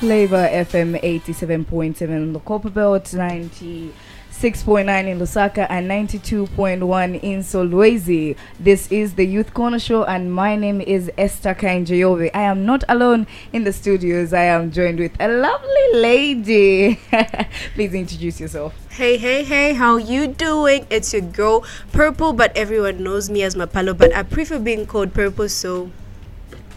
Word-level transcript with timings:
Flavor 0.00 0.48
FM 0.50 0.98
87.7 1.02 2.00
in 2.00 2.32
the 2.32 2.40
Copperbelt, 2.40 3.12
96.9 3.14 5.06
in 5.06 5.18
Lusaka, 5.18 5.66
and 5.68 5.90
92.1 5.90 7.20
in 7.22 7.40
Solwezi. 7.40 8.34
This 8.58 8.90
is 8.90 9.16
the 9.16 9.26
Youth 9.26 9.52
Corner 9.52 9.78
Show, 9.78 10.04
and 10.04 10.32
my 10.32 10.56
name 10.56 10.80
is 10.80 11.10
Esther 11.18 11.54
Kainjayove. 11.54 12.30
I 12.32 12.40
am 12.40 12.64
not 12.64 12.82
alone 12.88 13.26
in 13.52 13.64
the 13.64 13.74
studios. 13.74 14.32
I 14.32 14.44
am 14.44 14.72
joined 14.72 15.00
with 15.00 15.12
a 15.20 15.28
lovely 15.28 15.92
lady. 15.92 16.98
Please 17.74 17.92
introduce 17.92 18.40
yourself. 18.40 18.72
Hey, 18.88 19.18
hey, 19.18 19.44
hey, 19.44 19.74
how 19.74 19.98
you 19.98 20.28
doing? 20.28 20.86
It's 20.88 21.12
your 21.12 21.20
girl, 21.20 21.62
Purple, 21.92 22.32
but 22.32 22.56
everyone 22.56 23.04
knows 23.04 23.28
me 23.28 23.42
as 23.42 23.54
Mapalo, 23.54 23.98
but 23.98 24.14
I 24.16 24.22
prefer 24.22 24.58
being 24.58 24.86
called 24.86 25.12
Purple, 25.12 25.50
so 25.50 25.90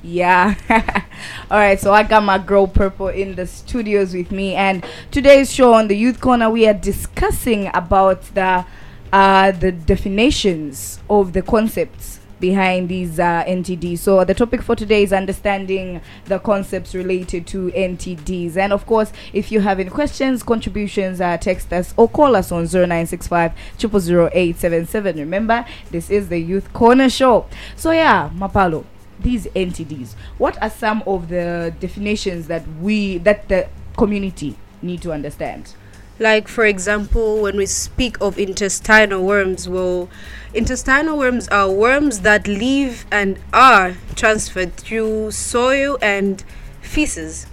Yeah. 0.03 0.55
All 1.49 1.57
right. 1.57 1.79
So 1.79 1.93
I 1.93 2.03
got 2.03 2.23
my 2.23 2.37
girl 2.37 2.67
Purple 2.67 3.07
in 3.07 3.35
the 3.35 3.47
studios 3.47 4.13
with 4.13 4.31
me, 4.31 4.53
and 4.53 4.85
today's 5.11 5.51
show 5.51 5.73
on 5.73 5.87
the 5.87 5.95
Youth 5.95 6.19
Corner, 6.19 6.49
we 6.49 6.67
are 6.67 6.73
discussing 6.73 7.69
about 7.73 8.21
the 8.35 8.65
uh, 9.13 9.51
the 9.51 9.71
definitions 9.71 10.99
of 11.09 11.31
the 11.31 11.41
concepts 11.41 12.19
behind 12.41 12.89
these 12.89 13.17
uh, 13.17 13.45
NTDs. 13.47 13.99
So 13.99 14.25
the 14.25 14.33
topic 14.33 14.61
for 14.61 14.75
today 14.75 15.03
is 15.03 15.13
understanding 15.13 16.01
the 16.25 16.39
concepts 16.39 16.93
related 16.93 17.47
to 17.47 17.71
NTDs. 17.71 18.57
And 18.57 18.73
of 18.73 18.85
course, 18.85 19.13
if 19.31 19.49
you 19.49 19.61
have 19.61 19.79
any 19.79 19.89
questions, 19.89 20.43
contributions, 20.43 21.21
uh, 21.21 21.37
text 21.37 21.71
us 21.71 21.93
or 21.95 22.09
call 22.09 22.35
us 22.35 22.51
on 22.51 22.65
0965 22.65 23.53
00877. 23.79 25.17
Remember, 25.17 25.65
this 25.91 26.09
is 26.09 26.27
the 26.27 26.39
Youth 26.39 26.73
Corner 26.73 27.09
Show. 27.09 27.45
So 27.77 27.91
yeah, 27.91 28.29
Mapalo, 28.35 28.83
these 29.23 29.47
NTDs 29.47 30.15
what 30.37 30.61
are 30.61 30.69
some 30.69 31.03
of 31.07 31.29
the 31.29 31.73
definitions 31.79 32.47
that 32.47 32.67
we, 32.81 33.17
that 33.19 33.47
the 33.49 33.67
community 33.97 34.55
need 34.81 35.01
to 35.01 35.11
understand? 35.11 35.73
Like, 36.19 36.47
for 36.47 36.65
example, 36.65 37.41
when 37.41 37.57
we 37.57 37.65
speak 37.65 38.21
of 38.21 38.37
intestinal 38.37 39.23
worms, 39.23 39.67
well, 39.67 40.09
intestinal 40.53 41.17
worms 41.17 41.47
are 41.47 41.69
worms 41.69 42.19
that 42.19 42.47
live 42.47 43.05
and 43.11 43.39
are 43.51 43.95
transferred 44.15 44.75
through 44.75 45.31
soil 45.31 45.97
and 46.01 46.43
feces. 46.81 47.47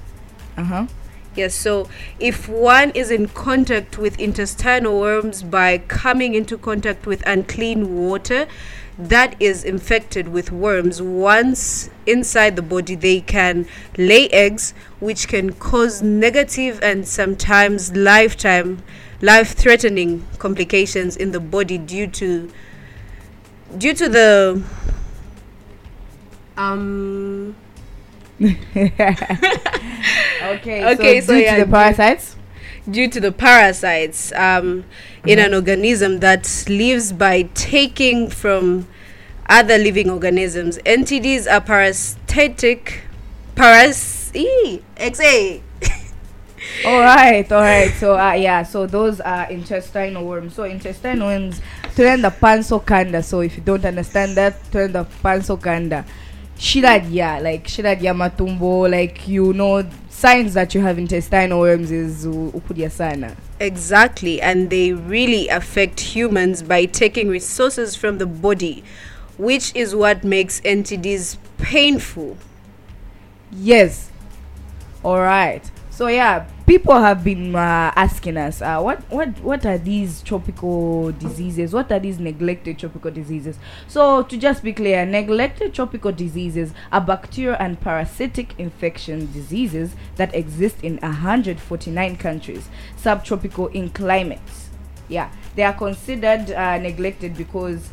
Uh-huh. 0.56 0.86
Yes, 1.34 1.54
so 1.54 1.88
if 2.18 2.48
one 2.48 2.91
is 2.91 3.10
in 3.10 3.28
contact 3.28 3.96
with 3.96 4.18
intestinal 4.18 5.00
worms 5.00 5.42
by 5.42 5.78
coming 5.78 6.34
into 6.34 6.58
contact 6.58 7.06
with 7.06 7.22
unclean 7.26 7.96
water 7.96 8.46
that 8.98 9.34
is 9.41 9.64
infected 9.64 10.28
with 10.28 10.52
worms, 10.52 11.00
once 11.00 11.91
inside 12.06 12.56
the 12.56 12.62
body, 12.62 12.94
they 12.94 13.20
can 13.20 13.66
lay 13.97 14.28
eggs, 14.28 14.74
which 14.98 15.28
can 15.28 15.52
cause 15.55 16.02
negative 16.02 16.80
and 16.82 17.06
sometimes 17.06 17.94
lifetime, 17.97 18.82
life 19.20 19.52
threatening 19.52 20.27
complications 20.38 21.16
in 21.16 21.32
the 21.32 21.41
body 21.41 21.78
due 21.78 22.06
to 22.06 22.50
due 23.78 23.94
to 23.94 24.08
the 24.08 24.62
um 26.56 27.54
Okay. 28.41 28.92
Okay, 30.94 31.20
so, 31.20 31.27
so 31.27 31.34
due 31.34 31.41
yeah, 31.41 31.58
to 31.58 31.64
the 31.64 31.70
parasites. 31.70 32.36
Due 32.91 33.08
to 33.08 33.20
the 33.20 33.33
parasites 33.33 34.33
um, 34.33 34.84
in 35.24 35.38
an 35.38 35.55
organism 35.55 36.20
that 36.20 36.64
lives 36.69 37.12
by 37.12 37.42
taking 37.55 38.28
from 38.28 38.86
other 39.48 39.78
living 39.78 40.08
organisms. 40.10 40.78
NTDs 40.78 41.50
are 41.50 41.60
parasitic, 41.60 43.02
paras, 43.55 44.32
ee, 44.34 44.82
XA. 44.97 45.60
all 46.86 47.00
right, 47.00 47.50
all 47.50 47.60
right. 47.60 47.92
So 47.94 48.19
uh, 48.19 48.32
yeah, 48.32 48.62
so 48.62 48.86
those 48.86 49.20
are 49.20 49.50
intestinal 49.50 50.25
worms. 50.25 50.54
So 50.54 50.64
intestinal 50.64 51.28
worms 51.28 51.60
turn 51.94 52.22
the 52.22 52.31
panso 52.31 52.84
kanda. 52.84 53.22
So 53.22 53.41
if 53.41 53.56
you 53.56 53.62
don't 53.62 53.84
understand 53.84 54.37
that, 54.37 54.56
turn 54.72 54.93
the 54.93 55.04
panso 55.04 55.60
kanda. 55.60 56.04
Shiradia, 56.56 57.43
like 57.43 57.66
shiradia 57.66 58.14
matumbo, 58.14 58.91
like 58.91 59.26
you 59.26 59.53
know 59.53 59.82
signs 60.20 60.53
that 60.54 60.75
you 60.75 60.82
have 60.82 60.98
intestinal 60.98 61.60
worms 61.60 61.91
is 61.91 62.25
u- 62.26 62.53
ukudia 62.54 62.91
sana. 62.91 63.36
Exactly, 63.58 64.41
and 64.41 64.69
they 64.70 64.92
really 64.92 65.48
affect 65.48 66.00
humans 66.00 66.62
by 66.62 66.84
taking 66.84 67.28
resources 67.28 67.97
from 67.97 68.19
the 68.19 68.26
body, 68.26 68.84
which 69.38 69.75
is 69.75 69.94
what 69.94 70.22
makes 70.22 70.60
NTDs 70.60 71.38
painful. 71.58 72.36
Yes. 73.50 74.10
All 75.03 75.19
right. 75.20 75.69
So 75.91 76.08
yeah, 76.08 76.47
people 76.70 77.00
have 77.00 77.25
been 77.25 77.56
uh, 77.56 77.92
asking 77.97 78.36
us, 78.36 78.62
uh, 78.62 78.81
what 78.81 79.00
what 79.10 79.28
what 79.41 79.66
are 79.66 79.76
these 79.76 80.22
tropical 80.22 81.10
diseases? 81.10 81.72
What 81.72 81.91
are 81.91 81.98
these 81.98 82.20
neglected 82.20 82.78
tropical 82.78 83.10
diseases? 83.10 83.58
So 83.88 84.22
to 84.22 84.36
just 84.36 84.62
be 84.62 84.72
clear, 84.72 85.04
neglected 85.04 85.75
tropical 85.75 86.12
diseases 86.12 86.72
are 86.92 87.00
bacterial 87.00 87.56
and 87.58 87.81
parasitic 87.81 88.54
infection 88.56 89.32
diseases 89.32 89.97
that 90.14 90.32
exist 90.32 90.76
in 90.84 90.98
149 90.98 92.16
countries, 92.19 92.69
subtropical 92.97 93.66
in 93.66 93.91
climates. 93.91 94.69
Yeah, 95.08 95.32
they 95.56 95.64
are 95.64 95.72
considered 95.72 96.52
uh, 96.52 96.78
neglected 96.78 97.37
because 97.37 97.91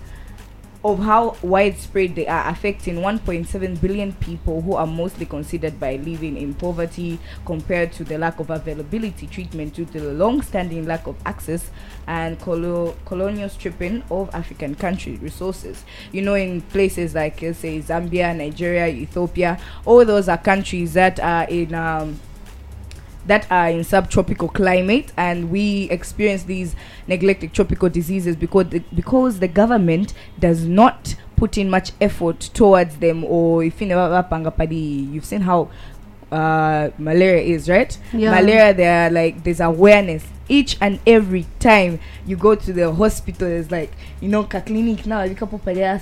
of 0.84 1.00
how 1.00 1.36
widespread 1.42 2.16
they 2.16 2.28
are 2.28 2.48
affecting 2.50 2.96
1.7 2.96 3.82
billion 3.82 4.14
people 4.14 4.62
who 4.62 4.76
are 4.76 4.88
mostly 4.88 5.26
considered 5.26 5.80
by 5.80 5.96
living 5.98 6.38
in 6.38 6.54
poverty 6.54 7.20
compared 7.46 7.92
to 7.92 8.04
the 8.04 8.18
lack 8.18 8.40
of 8.40 8.50
availability 8.50 9.28
treatment 9.28 9.74
due 9.74 9.86
to 9.86 10.00
the 10.00 10.14
long-standing 10.14 10.86
lack 10.86 11.08
of 11.08 11.16
access 11.26 11.72
and 12.08 12.40
colo- 12.40 12.96
colonial 13.06 13.50
stripping 13.50 14.04
of 14.12 14.30
african 14.34 14.76
country 14.76 15.18
resources. 15.18 15.84
You 16.12 16.22
know 16.22 16.36
in 16.36 16.62
places 16.62 17.16
like 17.16 17.42
let's 17.42 17.60
say 17.60 17.80
zambia 17.80 18.36
nigeria 18.36 18.88
ethiopia 18.88 19.60
all 19.86 20.06
those 20.06 20.30
are 20.30 20.38
countries 20.38 20.94
that 20.94 21.20
are 21.20 21.44
in 21.46 21.74
um, 21.74 22.20
that 23.28 23.50
are 23.52 23.70
in 23.70 23.84
subtropical 23.84 24.48
climate 24.50 25.12
and 25.18 25.52
we 25.52 25.90
experience 25.90 26.44
these 26.44 26.76
neglected 27.08 27.54
tropical 27.54 27.90
diseases 27.90 28.36
because 28.36 28.70
the, 28.70 28.80
because 28.94 29.40
the 29.40 29.48
government 29.48 30.14
does 30.40 30.66
not 30.66 31.16
put 31.36 31.58
in 31.58 31.70
much 31.70 31.92
effort 32.02 32.40
towards 32.40 32.98
them. 32.98 33.24
Or 33.24 33.64
if 33.64 33.80
you 33.80 33.88
never 33.88 34.10
you've 34.76 35.26
seen 35.26 35.42
how 35.42 35.70
uh 36.30 36.90
malaria 36.98 37.42
is 37.42 37.70
right? 37.70 37.98
Yeah. 38.12 38.32
malaria 38.32 38.74
there 38.74 39.10
like 39.10 39.46
there's 39.46 39.62
awareness 39.62 40.26
each 40.50 40.78
and 40.82 41.00
every 41.08 41.46
time 41.60 42.02
you 42.26 42.36
go 42.36 42.54
to 42.56 42.74
the 42.74 42.92
hospital. 42.94 43.48
It's 43.48 43.72
like 43.72 43.94
you 44.20 44.28
know 44.28 44.44
clinic 44.44 45.06
now 45.06 45.26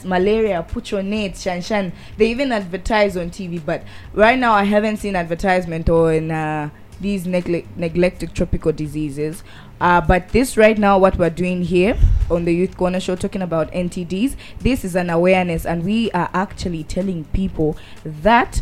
malaria 0.04 0.66
put 0.68 0.90
your 0.90 1.04
net 1.04 1.38
shan 1.38 1.62
shan. 1.62 1.94
They 2.18 2.28
even 2.32 2.52
advertise 2.52 3.16
on 3.18 3.30
tv 3.30 3.64
but 3.64 3.84
right 4.14 4.40
now 4.40 4.54
i 4.54 4.64
haven't 4.64 4.98
seen 4.98 5.16
advertisement 5.16 5.90
on 5.90 6.32
uh, 6.32 6.70
these 7.02 7.26
negle- 7.26 7.66
neglected 7.76 8.34
tropical 8.34 8.72
diseases. 8.72 9.44
Uh, 9.82 10.02
but 10.02 10.30
this 10.30 10.56
right 10.56 10.78
now 10.78 10.98
what 10.98 11.18
we're 11.18 11.30
doing 11.30 11.64
here 11.64 11.98
on 12.32 12.46
the 12.46 12.54
youth 12.54 12.78
corner 12.78 13.00
show 13.00 13.14
talking 13.14 13.42
about 13.42 13.70
ntds 13.74 14.38
this 14.62 14.86
is 14.86 14.96
an 14.96 15.10
awareness 15.10 15.66
and 15.66 15.84
we 15.84 16.10
are 16.12 16.30
actually 16.34 16.82
telling 16.86 17.26
people 17.26 17.76
that 18.06 18.62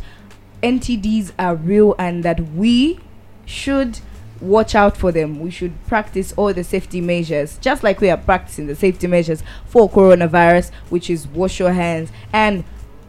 ntds 0.63 1.31
are 1.38 1.55
real 1.55 1.94
and 1.99 2.23
that 2.23 2.39
we 2.53 2.99
should 3.45 3.99
watch 4.44 4.75
out 4.75 4.97
for 4.97 5.11
them. 5.11 5.39
We 5.39 5.51
should 5.51 5.73
practice 5.88 6.33
all 6.35 6.53
the 6.53 6.63
safety 6.63 7.01
measures 7.01 7.57
just 7.59 7.83
like 7.83 8.01
we 8.01 8.09
are 8.09 8.17
practicing 8.17 8.67
the 8.67 8.75
safety 8.75 9.07
measures 9.07 9.41
for 9.65 9.89
coronavirus 9.89 10.71
which 10.89 11.09
is 11.09 11.27
wash 11.27 11.59
your 11.59 11.71
hands 11.71 12.11
and 12.31 12.63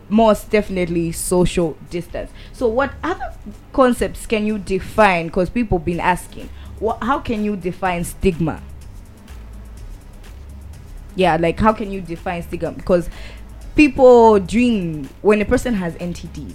most 0.08 0.50
definitely 0.50 1.12
social 1.12 1.76
distance. 1.90 2.30
So 2.52 2.66
what 2.66 2.92
other 3.02 3.34
concepts 3.72 4.26
can 4.26 4.46
you 4.46 4.58
define? 4.58 5.26
Because 5.26 5.50
people 5.50 5.78
been 5.78 6.00
asking 6.00 6.48
what, 6.78 7.02
how 7.02 7.18
can 7.20 7.44
you 7.44 7.56
define 7.56 8.04
stigma? 8.04 8.62
Yeah 11.16 11.36
like 11.36 11.58
how 11.58 11.72
can 11.72 11.90
you 11.90 12.00
define 12.00 12.42
stigma? 12.42 12.72
Because 12.72 13.08
people 13.76 14.38
dream 14.40 15.08
when 15.22 15.40
a 15.40 15.44
person 15.44 15.74
has 15.74 15.94
ntds 15.94 16.54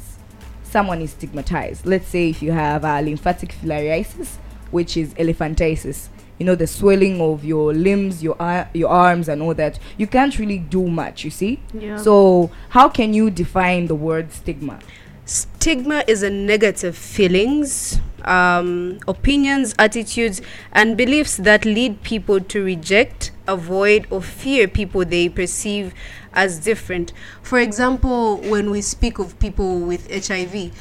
someone 0.64 1.02
is 1.02 1.12
stigmatized. 1.12 1.86
Let's 1.86 2.08
say 2.08 2.30
if 2.30 2.44
you 2.44 2.52
have 2.52 2.86
uh, 2.86 3.00
lymphatic 3.02 3.54
filariasis 3.54 4.36
which 4.72 4.96
is 4.98 5.14
elephantiasis 5.16 6.10
you 6.40 6.46
know 6.46 6.56
the 6.56 6.66
swelling 6.68 7.20
of 7.22 7.44
your 7.46 7.74
limbs 7.74 8.24
your 8.24 8.36
ar- 8.40 8.70
your 8.74 8.90
arms 8.90 9.28
and 9.30 9.42
all 9.42 9.54
that 9.54 9.78
you 9.98 10.08
can't 10.08 10.40
really 10.40 10.58
do 10.58 10.88
much 10.88 11.24
you 11.26 11.30
see 11.30 11.60
Yeah. 11.74 11.98
so 11.98 12.50
how 12.70 12.90
can 12.90 13.14
you 13.14 13.30
define 13.30 13.88
the 13.88 13.96
word 13.96 14.32
stigma 14.32 14.80
Stigma 15.26 16.04
is 16.08 16.24
a 16.24 16.30
negative 16.32 16.98
feelings, 16.98 18.00
um, 18.24 18.98
opinions, 19.08 19.76
attitudes, 19.78 20.42
and 20.72 20.98
beliefs 20.98 21.38
that 21.38 21.66
lead 21.66 22.02
people 22.02 22.40
to 22.40 22.64
reject, 22.64 23.30
avoid, 23.48 24.08
or 24.10 24.24
fear 24.24 24.68
people 24.68 25.06
they 25.06 25.30
perceive 25.30 25.94
as 26.34 26.58
different. 26.58 27.14
For 27.44 27.60
example, 27.60 28.38
when 28.38 28.72
we 28.72 28.82
speak 28.82 29.20
of 29.20 29.38
people 29.38 29.80
with 29.82 30.10
HIV, 30.10 30.72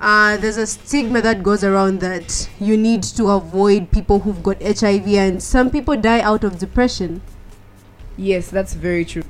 uh, 0.00 0.36
there's 0.36 0.56
a 0.56 0.66
stigma 0.66 1.20
that 1.20 1.42
goes 1.42 1.64
around 1.64 2.00
that 2.00 2.48
you 2.60 2.76
need 2.76 3.02
to 3.02 3.26
avoid 3.28 3.90
people 3.90 4.20
who've 4.20 4.42
got 4.42 4.62
HIV, 4.62 5.08
and 5.08 5.42
some 5.42 5.70
people 5.70 5.96
die 5.96 6.20
out 6.20 6.44
of 6.44 6.58
depression. 6.58 7.20
Yes, 8.16 8.50
that's 8.50 8.74
very 8.74 9.04
true. 9.04 9.24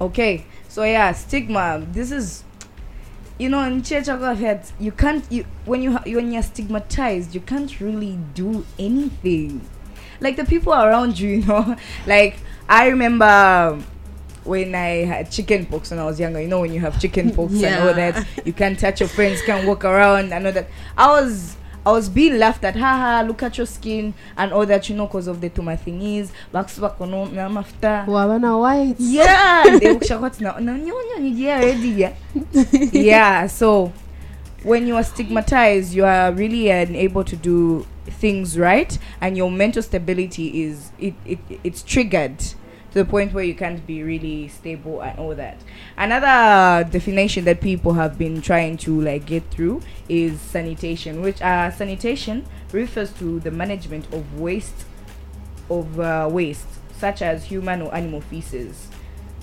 Okay, 0.00 0.44
so 0.68 0.84
yeah, 0.84 1.12
stigma. 1.12 1.86
This 1.92 2.10
is, 2.10 2.44
you 3.38 3.48
know, 3.48 3.62
in 3.62 3.82
church 3.82 4.06
head, 4.06 4.70
you 4.78 4.92
can't. 4.92 5.24
You 5.30 5.44
when 5.64 5.82
you 5.82 5.92
when 5.96 6.32
you're 6.32 6.42
stigmatized, 6.42 7.34
you 7.34 7.40
can't 7.40 7.80
really 7.80 8.18
do 8.34 8.66
anything. 8.78 9.62
Like 10.20 10.36
the 10.36 10.44
people 10.44 10.74
around 10.74 11.18
you, 11.18 11.28
you 11.36 11.46
know. 11.46 11.76
Like 12.06 12.36
I 12.68 12.88
remember 12.88 13.82
when 14.44 14.74
I 14.74 15.04
had 15.04 15.30
chicken 15.30 15.66
pox 15.66 15.90
when 15.90 16.00
I 16.00 16.04
was 16.04 16.18
younger. 16.18 16.40
You 16.40 16.48
know, 16.48 16.60
when 16.60 16.72
you 16.72 16.80
have 16.80 17.00
chicken 17.00 17.30
pox 17.34 17.62
and 17.62 17.88
all 17.88 17.94
that, 17.94 18.26
you 18.44 18.52
can't 18.52 18.78
touch 18.78 19.00
your 19.00 19.08
friends, 19.08 19.42
can't 19.42 19.66
walk 19.66 19.84
around, 19.84 20.32
and 20.32 20.46
all 20.46 20.52
that. 20.52 20.68
I 20.96 21.08
was. 21.20 21.56
I 21.84 21.92
was 21.92 22.10
being 22.10 22.38
laughed 22.38 22.62
at, 22.64 22.76
haha, 22.76 23.26
look 23.26 23.42
at 23.42 23.56
your 23.56 23.66
skin 23.66 24.12
and 24.36 24.52
all 24.52 24.66
that, 24.66 24.90
you 24.90 24.94
know, 24.94 25.06
because 25.06 25.26
of 25.26 25.40
the 25.40 25.48
tuma 25.48 25.78
thingies. 25.78 26.30
Bakusuba 26.52 26.94
kono 26.94 27.32
na 27.32 27.48
mafuta. 27.48 28.04
Wabana 28.06 28.60
white. 28.60 28.96
Yeah, 28.98 29.62
they 29.78 29.90
look 29.90 30.02
shakot 30.02 30.38
na 30.42 30.58
na 30.58 30.72
nyonya 30.72 31.20
ni 31.20 31.30
yeah 31.30 31.60
already 31.60 31.88
yeah. 31.88 32.14
yeah, 32.92 33.46
so 33.46 33.94
when 34.62 34.86
you 34.86 34.94
are 34.94 35.02
stigmatized, 35.02 35.94
you 35.94 36.04
are 36.04 36.30
really 36.32 36.68
unable 36.68 37.24
to 37.24 37.34
do 37.34 37.86
things 38.04 38.58
right, 38.58 38.98
and 39.22 39.38
your 39.38 39.50
mental 39.50 39.82
stability 39.82 40.62
is 40.62 40.92
it, 40.98 41.14
it 41.24 41.38
it's 41.64 41.82
triggered 41.82 42.44
to 42.92 42.98
the 42.98 43.04
point 43.04 43.32
where 43.32 43.44
you 43.44 43.54
can't 43.54 43.86
be 43.86 44.02
really 44.02 44.48
stable 44.48 45.00
and 45.00 45.18
all 45.18 45.34
that. 45.34 45.58
Another 45.96 46.88
definition 46.90 47.44
that 47.44 47.60
people 47.60 47.94
have 47.94 48.18
been 48.18 48.42
trying 48.42 48.76
to 48.78 49.00
like 49.00 49.26
get 49.26 49.44
through 49.50 49.82
is 50.08 50.40
sanitation, 50.40 51.22
which 51.22 51.40
uh 51.42 51.70
sanitation 51.70 52.46
refers 52.72 53.12
to 53.14 53.40
the 53.40 53.50
management 53.50 54.12
of 54.12 54.40
waste 54.40 54.84
of 55.68 56.00
uh, 56.00 56.28
waste 56.30 56.66
such 56.96 57.22
as 57.22 57.44
human 57.44 57.80
or 57.82 57.94
animal 57.94 58.20
feces. 58.20 58.88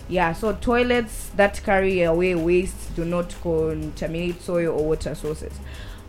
Yeah, 0.09 0.33
so 0.33 0.53
toilets 0.53 1.29
that 1.35 1.61
carry 1.63 2.01
away 2.03 2.35
waste 2.35 2.95
do 2.95 3.03
not 3.03 3.35
contaminate 3.41 4.41
soil 4.41 4.79
or 4.79 4.85
water 4.87 5.15
sources. 5.15 5.53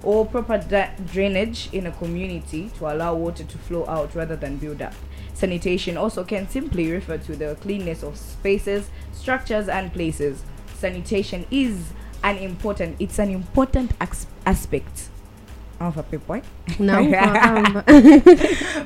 Or 0.02 0.25
proper 0.25 0.58
da- 0.58 0.91
drainage 1.12 1.69
in 1.73 1.87
a 1.87 1.91
community 1.91 2.70
to 2.79 2.93
allow 2.93 3.14
water 3.14 3.43
to 3.43 3.58
flow 3.58 3.84
out 3.88 4.14
rather 4.14 4.37
than 4.37 4.56
build 4.58 4.82
up. 4.82 4.94
Sanitation 5.38 5.96
also 5.96 6.25
can 6.25 6.49
simply 6.49 6.90
refer 6.90 7.17
to 7.17 7.37
the 7.37 7.56
cleanness 7.61 8.02
of 8.02 8.17
spaces, 8.17 8.90
structures, 9.12 9.69
and 9.69 9.93
places. 9.93 10.43
Sanitation 10.75 11.46
is 11.49 11.93
an 12.25 12.38
important. 12.38 12.96
It's 12.99 13.20
an 13.20 13.31
important 13.31 13.93
ax- 14.00 14.26
aspect. 14.44 15.11
Of 15.79 15.96
a 15.96 16.02
people. 16.02 16.40
Namfahamu. 16.67 17.85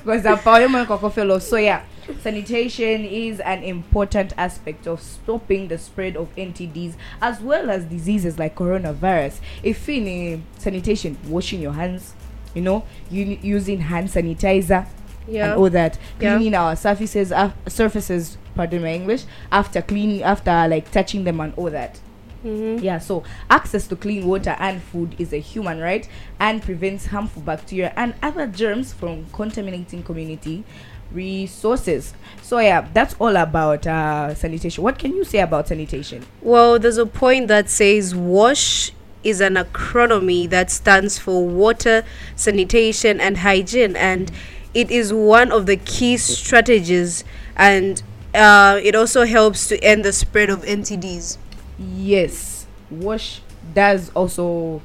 because 0.04 0.24
the 0.24 0.38
parliament 0.44 0.88
fellow. 1.14 1.38
So 1.38 1.56
yeah, 1.56 1.84
sanitation 2.20 3.06
is 3.06 3.40
an 3.40 3.62
important 3.62 4.34
aspect 4.36 4.86
of 4.86 5.00
stopping 5.00 5.68
the 5.68 5.78
spread 5.78 6.18
of 6.18 6.36
NTDs 6.36 6.96
as 7.22 7.40
well 7.40 7.70
as 7.70 7.86
diseases 7.86 8.38
like 8.38 8.56
coronavirus. 8.56 9.40
If 9.62 9.88
in 9.88 10.34
uh, 10.34 10.60
sanitation, 10.60 11.16
washing 11.28 11.62
your 11.62 11.72
hands, 11.72 12.12
you 12.54 12.60
know, 12.60 12.84
you 13.10 13.38
using 13.40 13.80
hand 13.80 14.08
sanitizer 14.08 14.86
yeah. 15.28 15.50
and 15.52 15.60
all 15.60 15.70
that, 15.70 15.98
Yeah. 16.20 16.36
cleaning 16.36 16.54
our 16.54 16.76
surfaces, 16.76 17.30
af- 17.32 17.54
surfaces. 17.68 18.36
Pardon 18.54 18.82
my 18.82 18.92
English. 18.92 19.24
After 19.50 19.80
cleaning, 19.80 20.22
after 20.22 20.50
like 20.68 20.90
touching 20.90 21.24
them 21.24 21.40
and 21.40 21.54
all 21.56 21.70
that. 21.70 21.98
Mhm. 22.44 22.82
Yeah, 22.82 22.98
so 22.98 23.22
access 23.48 23.86
to 23.86 23.96
clean 23.96 24.26
water 24.26 24.56
and 24.58 24.82
food 24.82 25.14
is 25.18 25.32
a 25.32 25.38
human 25.38 25.78
right 25.80 26.08
and 26.40 26.60
prevents 26.60 27.06
harmful 27.06 27.40
bacteria 27.42 27.92
and 27.96 28.14
other 28.22 28.46
germs 28.48 28.92
from 28.92 29.26
contaminating 29.32 30.02
community 30.02 30.64
resources. 31.12 32.14
So 32.42 32.58
yeah, 32.58 32.86
that's 32.92 33.14
all 33.18 33.36
about 33.36 33.86
uh, 33.86 34.34
sanitation. 34.34 34.82
What 34.82 34.98
can 34.98 35.12
you 35.14 35.24
say 35.24 35.38
about 35.38 35.68
sanitation? 35.68 36.26
Well, 36.40 36.78
there's 36.78 36.98
a 36.98 37.06
point 37.06 37.48
that 37.48 37.70
says 37.70 38.14
WASH 38.14 38.92
is 39.22 39.40
an 39.40 39.54
acronym 39.54 40.50
that 40.50 40.70
stands 40.70 41.18
for 41.18 41.46
water, 41.46 42.04
sanitation, 42.34 43.20
and 43.20 43.38
hygiene, 43.38 43.94
and 43.94 44.32
it 44.74 44.90
is 44.90 45.12
one 45.12 45.52
of 45.52 45.66
the 45.66 45.76
key 45.76 46.16
strategies, 46.16 47.24
and 47.56 48.02
uh, 48.34 48.80
it 48.82 48.94
also 48.94 49.24
helps 49.24 49.68
to 49.68 49.82
end 49.82 50.04
the 50.04 50.12
spread 50.12 50.50
of 50.50 50.62
NTDs. 50.62 51.38
Yes, 51.78 52.66
wash 52.90 53.40
does 53.74 54.10
also 54.14 54.82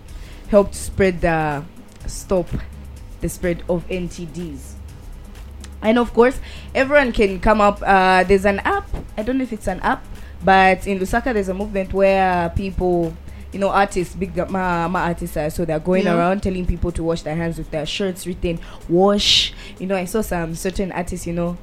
help 0.49 0.71
to 0.71 0.77
spread 0.77 1.21
the 1.21 1.63
stop 2.05 2.47
the 3.21 3.29
spread 3.29 3.63
of 3.69 3.87
NTDs. 3.89 4.73
And 5.81 5.97
of 5.99 6.13
course, 6.13 6.39
everyone 6.73 7.11
can 7.11 7.39
come 7.39 7.61
up. 7.61 7.81
Uh, 7.85 8.23
there's 8.23 8.45
an 8.45 8.59
app. 8.59 8.87
I 9.17 9.23
don't 9.23 9.37
know 9.37 9.43
if 9.43 9.53
it's 9.53 9.67
an 9.67 9.79
app, 9.81 10.03
but 10.43 10.87
in 10.87 10.99
Lusaka, 10.99 11.33
there's 11.33 11.49
a 11.49 11.53
movement 11.53 11.93
where 11.93 12.49
people, 12.49 13.15
you 13.57 13.62
know, 13.62 13.69
artists, 13.69 14.13
big 14.13 14.38
ma, 14.51 14.88
ma 14.88 15.00
artists, 15.06 15.36
are, 15.36 15.50
so 15.50 15.65
they're 15.65 15.80
going 15.80 16.04
Yeah. 16.06 16.15
around 16.15 16.44
telling 16.44 16.63
people 16.63 16.92
to 16.92 17.01
wash 17.04 17.24
their 17.24 17.36
hands 17.36 17.57
with 17.57 17.71
their 17.71 17.88
shirts 17.88 18.27
written 18.27 18.59
"wash." 18.88 19.51
You 19.80 19.88
know, 19.88 19.95
I 19.95 20.06
saw 20.06 20.21
some 20.21 20.54
certain 20.54 20.92
artists, 20.92 21.25
you 21.25 21.33
know. 21.33 21.57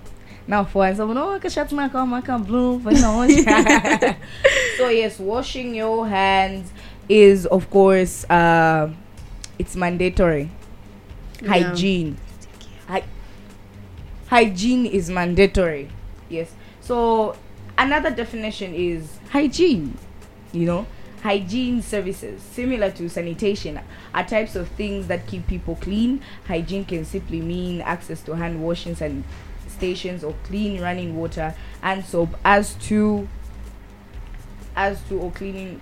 Now 0.48 0.64
for 0.64 0.92
someone, 0.92 1.16
oh, 1.18 1.38
kashat 1.40 1.70
maka 1.70 2.04
maka 2.04 2.36
blue, 2.36 2.80
but 2.80 2.94
no 2.94 3.22
so 4.76 4.88
yes, 4.88 5.20
washing 5.20 5.72
your 5.72 6.08
hands 6.08 6.72
is 7.08 7.46
of 7.46 7.70
course 7.70 8.28
uh, 8.28 8.90
it's 9.56 9.76
mandatory. 9.76 10.50
Yeah. 11.40 11.48
Hygiene. 11.48 12.16
Hy- 12.88 13.04
hygiene 14.26 14.84
is 14.86 15.10
mandatory. 15.10 15.90
Yes. 16.28 16.50
So 16.80 17.36
another 17.78 18.10
definition 18.10 18.74
is 18.74 19.16
hygiene. 19.30 19.96
You 20.50 20.66
know, 20.66 20.86
hygiene 21.24 21.80
services 21.80 22.42
similar 22.42 22.90
to 22.90 23.08
sanitation 23.08 23.80
are 24.12 24.24
types 24.24 24.54
of 24.54 24.68
things 24.68 25.06
that 25.06 25.26
keep 25.26 25.46
people 25.46 25.74
clean. 25.76 26.20
Hygiene 26.46 26.84
can 26.84 27.02
simply 27.02 27.40
mean 27.40 27.80
access 27.80 28.20
to 28.20 28.36
hand 28.36 28.62
washing 28.62 28.94
and 29.00 29.24
stations 29.66 30.22
or 30.22 30.34
clean 30.44 30.82
running 30.82 31.16
water 31.16 31.54
and 31.82 32.04
soap 32.04 32.36
as 32.44 32.74
to 32.74 33.26
as 34.76 35.00
to 35.08 35.18
or 35.18 35.30
cleaning 35.30 35.80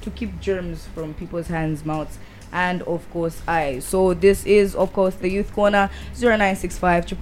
to 0.00 0.10
keep 0.10 0.40
germs 0.40 0.86
from 0.94 1.12
people's 1.12 1.48
hands, 1.48 1.84
mouths, 1.84 2.18
and 2.52 2.82
of 2.82 3.08
course 3.10 3.42
I. 3.48 3.78
So 3.80 4.14
this 4.14 4.44
is 4.44 4.74
of 4.74 4.92
course 4.92 5.14
the 5.14 5.28
youth 5.28 5.52
corner 5.52 5.90
0965 6.14 7.12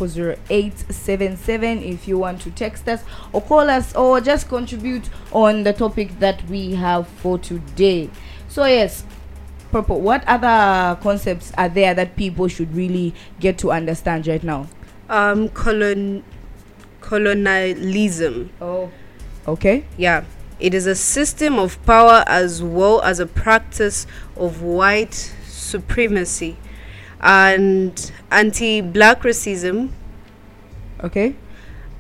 877 0.51 1.83
if 1.83 2.09
you 2.09 2.19
want 2.19 2.41
to 2.43 2.51
text 2.51 2.89
us 2.89 3.03
or 3.33 3.41
call 3.43 3.71
us 3.71 3.95
or 3.95 4.21
just 4.21 4.49
contribute 4.49 5.09
on 5.33 5.63
the 5.63 5.73
topic 5.73 6.19
that 6.19 6.43
we 6.49 6.75
have 6.75 7.07
for 7.07 7.39
today. 7.39 8.11
So 8.49 8.65
yes, 8.65 9.05
Purple, 9.71 10.01
what 10.01 10.25
other 10.27 11.01
concepts 11.01 11.53
are 11.57 11.69
there 11.69 11.95
that 11.95 12.17
people 12.17 12.49
should 12.49 12.75
really 12.75 13.15
get 13.39 13.57
to 13.59 13.71
understand 13.71 14.27
right 14.27 14.43
now? 14.43 14.67
Um, 15.09 15.49
colon, 15.51 16.25
colonialism. 17.01 18.51
Oh, 18.61 18.91
okay. 19.47 19.85
Yeah, 19.97 20.25
it 20.61 20.75
is 20.75 20.87
a 20.87 20.95
system 20.95 21.59
of 21.59 21.85
power 21.87 22.25
as 22.27 22.63
well 22.63 23.01
as 23.03 23.19
a 23.21 23.27
practice 23.27 24.07
of 24.37 24.63
white 24.63 25.15
supremacy 25.47 26.57
and 27.21 28.13
anti-black 28.31 29.23
racism, 29.23 29.91
Okay. 31.03 31.35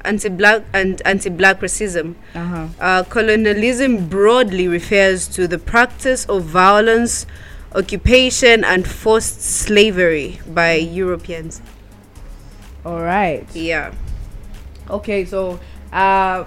anti-black 0.04 0.62
and 0.72 1.00
anti-black 1.04 1.60
racism. 1.60 2.14
Uh-huh. 2.34 2.66
Uh, 2.80 3.02
colonialism 3.04 4.08
broadly 4.08 4.68
refers 4.68 5.28
to 5.28 5.46
the 5.48 5.58
practice 5.58 6.24
of 6.26 6.44
violence, 6.44 7.26
occupation, 7.74 8.64
and 8.64 8.86
forced 8.86 9.40
slavery 9.42 10.40
by 10.46 10.74
Europeans. 10.74 11.60
All 12.84 13.00
right. 13.00 13.46
Yeah. 13.54 13.92
Okay, 14.88 15.24
so 15.24 15.60
uh, 15.92 16.44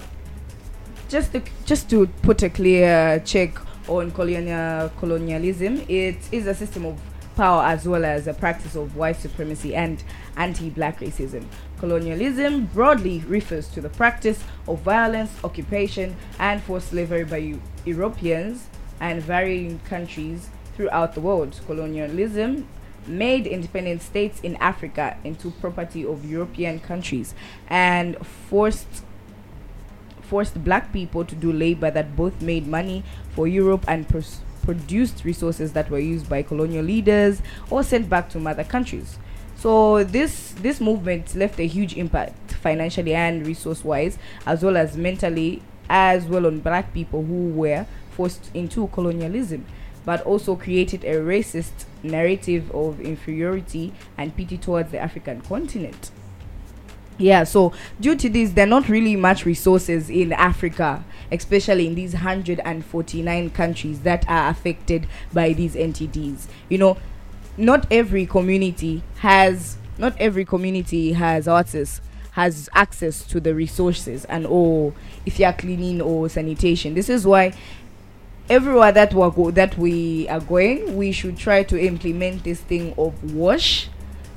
just 1.14 1.30
to, 1.30 1.40
just 1.64 1.88
to 1.88 2.08
put 2.22 2.42
a 2.42 2.50
clear 2.50 3.22
check 3.24 3.56
on 3.88 4.10
colonial 4.10 4.88
colonialism, 4.98 5.80
it 5.88 6.16
is 6.32 6.48
a 6.48 6.54
system 6.54 6.84
of 6.84 7.00
power 7.36 7.62
as 7.62 7.86
well 7.86 8.04
as 8.04 8.26
a 8.26 8.34
practice 8.34 8.74
of 8.74 8.96
white 8.96 9.14
supremacy 9.14 9.76
and 9.76 10.02
anti-black 10.36 10.98
racism. 10.98 11.44
Colonialism 11.78 12.66
broadly 12.66 13.20
refers 13.28 13.68
to 13.68 13.80
the 13.80 13.90
practice 13.90 14.42
of 14.66 14.80
violence, 14.80 15.30
occupation, 15.44 16.16
and 16.40 16.60
forced 16.64 16.88
slavery 16.88 17.22
by 17.22 17.54
Europeans 17.84 18.66
and 18.98 19.22
varying 19.22 19.78
countries 19.88 20.48
throughout 20.74 21.14
the 21.14 21.20
world. 21.20 21.60
Colonialism 21.66 22.66
made 23.06 23.46
independent 23.46 24.02
states 24.02 24.40
in 24.40 24.56
Africa 24.56 25.16
into 25.22 25.52
property 25.52 26.04
of 26.04 26.24
European 26.28 26.80
countries 26.80 27.36
and 27.68 28.16
forced 28.26 29.04
forced 30.24 30.62
black 30.64 30.92
people 30.92 31.24
to 31.24 31.34
do 31.34 31.52
labor 31.52 31.90
that 31.90 32.16
both 32.16 32.40
made 32.40 32.66
money 32.66 33.02
for 33.34 33.46
Europe 33.46 33.84
and 33.86 34.08
pers- 34.08 34.40
produced 34.62 35.24
resources 35.24 35.72
that 35.72 35.90
were 35.90 35.98
used 35.98 36.28
by 36.28 36.42
colonial 36.42 36.84
leaders 36.84 37.42
or 37.70 37.82
sent 37.82 38.08
back 38.08 38.28
to 38.30 38.40
mother 38.40 38.64
countries. 38.64 39.18
So 39.56 40.04
this 40.04 40.52
this 40.60 40.80
movement 40.80 41.34
left 41.34 41.58
a 41.58 41.66
huge 41.66 41.96
impact 41.96 42.52
financially 42.52 43.14
and 43.14 43.46
resource 43.46 43.84
wise, 43.84 44.18
as 44.46 44.62
well 44.62 44.76
as 44.76 44.96
mentally, 44.96 45.62
as 45.88 46.24
well 46.24 46.46
on 46.46 46.60
black 46.60 46.92
people 46.92 47.22
who 47.22 47.50
were 47.50 47.86
forced 48.10 48.50
into 48.54 48.88
colonialism, 48.88 49.64
but 50.04 50.20
also 50.22 50.56
created 50.56 51.04
a 51.04 51.16
racist 51.16 51.86
narrative 52.02 52.70
of 52.72 53.00
inferiority 53.00 53.92
and 54.18 54.36
pity 54.36 54.58
towards 54.58 54.90
the 54.90 54.98
African 54.98 55.40
continent. 55.42 56.10
Yeah, 57.16 57.44
so 57.44 57.72
due 58.00 58.16
to 58.16 58.28
this, 58.28 58.52
there 58.52 58.66
are 58.66 58.68
not 58.68 58.88
really 58.88 59.14
much 59.14 59.46
resources 59.46 60.10
in 60.10 60.32
Africa, 60.32 61.04
especially 61.30 61.86
in 61.86 61.94
these 61.94 62.12
149 62.14 63.50
countries 63.50 64.00
that 64.00 64.28
are 64.28 64.50
affected 64.50 65.06
by 65.32 65.52
these 65.52 65.76
NTDs. 65.76 66.46
You 66.68 66.78
know, 66.78 66.96
not 67.56 67.86
every 67.90 68.26
community 68.26 69.02
has 69.18 69.76
not 69.96 70.16
every 70.18 70.44
community 70.44 71.12
has 71.12 71.46
artists 71.46 72.00
has 72.32 72.68
access 72.74 73.24
to 73.24 73.38
the 73.38 73.54
resources 73.54 74.24
and 74.24 74.44
or 74.46 74.92
if 75.24 75.38
you 75.38 75.46
are 75.46 75.52
cleaning 75.52 76.00
or 76.00 76.28
sanitation 76.28 76.94
this 76.94 77.08
is 77.08 77.24
why 77.24 77.52
everywhere 78.50 78.90
that 78.90 79.14
we 79.14 79.30
go 79.30 79.50
that 79.52 79.78
we 79.78 80.28
are 80.28 80.40
going 80.40 80.96
we 80.96 81.12
should 81.12 81.36
try 81.36 81.62
to 81.62 81.80
implement 81.80 82.42
this 82.42 82.60
thing 82.60 82.92
of 82.98 83.32
wash 83.32 83.88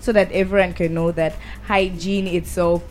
so 0.08 0.14
that 0.14 0.32
everyone 0.32 0.72
can 0.72 0.94
know 0.94 1.12
that 1.12 1.36
hygiene 1.66 2.28
itself 2.28 2.82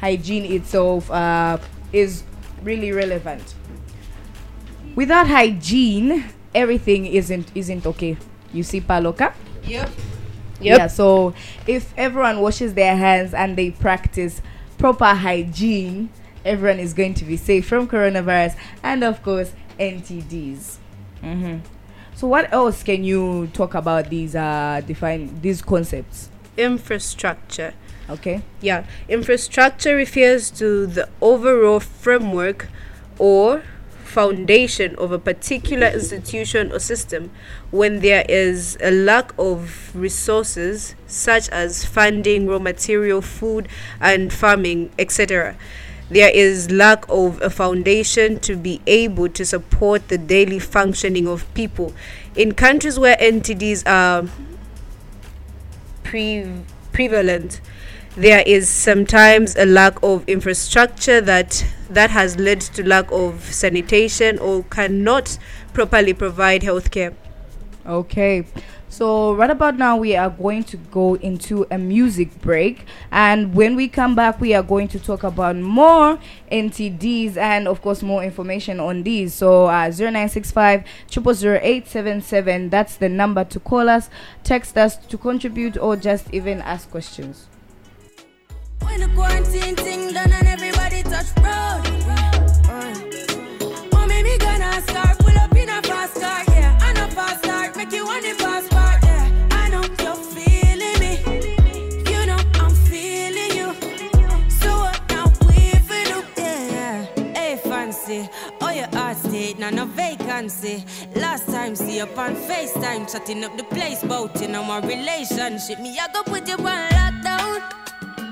hygiene 0.00 0.50
itself 0.50 1.10
uh, 1.10 1.58
is 1.92 2.22
really 2.62 2.92
relevant. 2.92 3.54
Without 4.94 5.26
hygiene 5.26 6.24
everything 6.54 7.04
isn't 7.04 7.52
isn't 7.54 7.84
okay. 7.84 8.16
You 8.54 8.62
see 8.62 8.80
paloka? 8.80 9.34
Yep. 10.60 10.78
yeah 10.78 10.86
so 10.86 11.34
if 11.66 11.92
everyone 11.98 12.40
washes 12.40 12.72
their 12.72 12.96
hands 12.96 13.34
and 13.34 13.54
they 13.58 13.70
practice 13.72 14.40
proper 14.78 15.12
hygiene 15.12 16.08
everyone 16.42 16.78
is 16.80 16.94
going 16.94 17.12
to 17.12 17.24
be 17.26 17.36
safe 17.36 17.66
from 17.68 17.86
coronavirus 17.86 18.56
and 18.82 19.04
of 19.04 19.22
course 19.22 19.52
ntds 19.78 20.78
hmm 21.20 21.58
so 22.14 22.26
what 22.26 22.52
else 22.52 22.82
can 22.82 23.04
you 23.04 23.48
talk 23.52 23.74
about 23.74 24.10
these 24.10 24.34
uh 24.34 24.80
define 24.86 25.40
these 25.42 25.62
concepts 25.62 26.28
Infrastructure. 26.56 27.74
okay 28.08 28.42
Yeah, 28.60 28.84
infrastructure 29.08 29.96
refers 29.96 30.50
to 30.52 30.86
the 30.86 31.08
overall 31.20 31.80
framework 31.80 32.68
or 33.18 33.62
foundation 34.04 34.94
of 34.96 35.10
a 35.10 35.18
particular 35.18 35.88
institution 35.88 36.70
or 36.70 36.78
system 36.78 37.32
when 37.72 37.98
there 38.00 38.24
is 38.28 38.78
a 38.80 38.92
lack 38.92 39.32
of 39.36 39.90
resources 39.96 40.94
such 41.08 41.48
as 41.48 41.84
funding, 41.84 42.46
raw 42.46 42.60
material, 42.60 43.20
food, 43.20 43.66
and 44.00 44.32
farming, 44.32 44.90
etc. 44.96 45.56
There 46.10 46.30
is 46.30 46.70
lack 46.70 47.04
of 47.08 47.40
a 47.42 47.50
foundation 47.50 48.38
to 48.40 48.56
be 48.56 48.80
able 48.86 49.28
to 49.30 49.44
support 49.44 50.08
the 50.08 50.18
daily 50.18 50.58
functioning 50.58 51.26
of 51.26 51.52
people. 51.54 51.94
In 52.36 52.52
countries 52.52 52.98
where 52.98 53.16
NTDs 53.16 53.86
are 53.86 54.28
pre- 56.02 56.46
prevalent 56.92 57.60
there 58.16 58.44
is 58.46 58.68
sometimes 58.68 59.56
a 59.56 59.66
lack 59.66 60.00
of 60.00 60.22
infrastructure 60.28 61.20
that 61.20 61.64
that 61.90 62.10
has 62.10 62.38
led 62.38 62.60
to 62.60 62.86
lack 62.86 63.10
of 63.10 63.42
sanitation 63.52 64.38
or 64.38 64.62
cannot 64.64 65.36
properly 65.72 66.14
provide 66.14 66.62
healthcare 66.62 67.12
Okay. 67.86 68.46
So 68.94 69.34
right 69.34 69.50
about 69.50 69.76
now 69.76 69.96
we 69.96 70.14
are 70.14 70.30
going 70.30 70.62
to 70.70 70.76
go 70.76 71.14
into 71.14 71.66
a 71.68 71.76
music 71.76 72.40
break 72.40 72.86
and 73.10 73.52
when 73.52 73.74
we 73.74 73.88
come 73.88 74.14
back 74.14 74.40
we 74.40 74.54
are 74.54 74.62
going 74.62 74.86
to 74.86 75.00
talk 75.00 75.24
about 75.24 75.56
more 75.56 76.16
NTDs 76.52 77.36
and 77.36 77.66
of 77.66 77.82
course 77.82 78.04
more 78.04 78.22
information 78.22 78.78
on 78.78 79.02
these. 79.02 79.34
So 79.34 79.64
uh 79.64 79.90
0965 79.90 80.84
000877 81.10 82.70
that's 82.70 82.94
the 82.94 83.08
number 83.08 83.42
to 83.42 83.58
call 83.58 83.88
us, 83.88 84.10
text 84.44 84.78
us 84.78 84.96
to 84.96 85.18
contribute 85.18 85.76
or 85.76 85.96
just 85.96 86.32
even 86.32 86.62
ask 86.62 86.88
questions. 86.88 87.48
Vacancy. 110.34 110.84
Last 111.14 111.46
time 111.46 111.76
see 111.76 112.00
up 112.00 112.16
on 112.18 112.34
FaceTime, 112.34 113.10
chatting 113.10 113.44
up 113.44 113.56
the 113.56 113.64
place, 113.64 114.02
bout 114.02 114.40
in 114.42 114.54
on 114.54 114.66
my 114.66 114.80
relationship. 114.80 115.78
Me, 115.80 115.98
I 115.98 116.08
go 116.12 116.22
put 116.22 116.48
you 116.48 116.54
on 116.54 116.88
lockdown. 116.98 117.62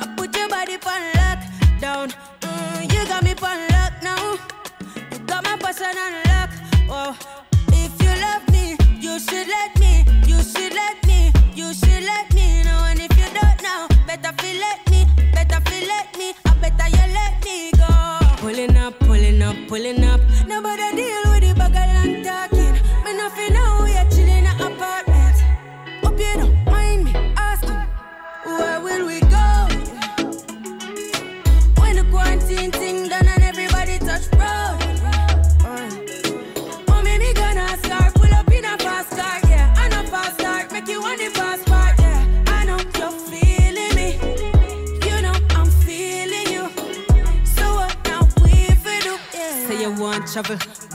I 0.03 0.15
put 0.17 0.37
your 0.37 0.49
body 0.49 0.75
on 0.75 1.03
lockdown. 1.21 2.15
Mm, 2.41 2.93
you 2.93 3.07
got 3.07 3.23
me 3.23 3.33
on 3.33 3.69
lock 3.75 3.93
now. 4.03 4.39
You 5.13 5.19
got 5.27 5.45
my 5.45 5.57
passion 5.57 5.97
on 6.05 6.15
lock. 6.31 6.51
Oh, 6.91 7.17
if 7.69 7.93
you 8.03 8.13
love 8.27 8.45
me, 8.51 8.77
you 9.01 9.19
should 9.21 9.47
let 9.47 9.62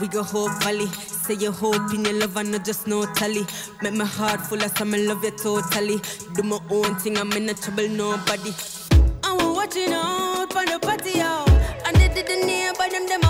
we 0.01 0.07
go 0.07 0.23
whole 0.23 0.49
valley. 0.59 0.87
Say 0.87 1.35
you 1.35 1.51
hope 1.51 1.93
in 1.93 2.05
your 2.05 2.13
love 2.13 2.37
and 2.37 2.51
not 2.51 2.65
just 2.65 2.87
no 2.87 3.05
tally. 3.13 3.45
Make 3.81 3.93
my 3.93 4.05
heart 4.05 4.41
full 4.41 4.63
of 4.63 4.77
some 4.77 4.91
love 4.91 5.23
you 5.23 5.31
totally. 5.31 5.99
Do 6.35 6.43
my 6.43 6.59
own 6.69 6.95
thing, 6.95 7.17
I'm 7.17 7.31
in 7.33 7.45
no 7.45 7.53
trouble, 7.53 7.87
nobody. 7.89 8.53
I 9.23 9.33
was 9.33 9.55
watching 9.55 9.93
out 9.93 10.51
for 10.51 10.65
the 10.65 10.79
patio. 10.81 11.45
And 11.85 11.95
they 11.95 12.09
didn't 12.21 12.47
hear 12.47 12.73
them, 12.73 13.07
them 13.07 13.26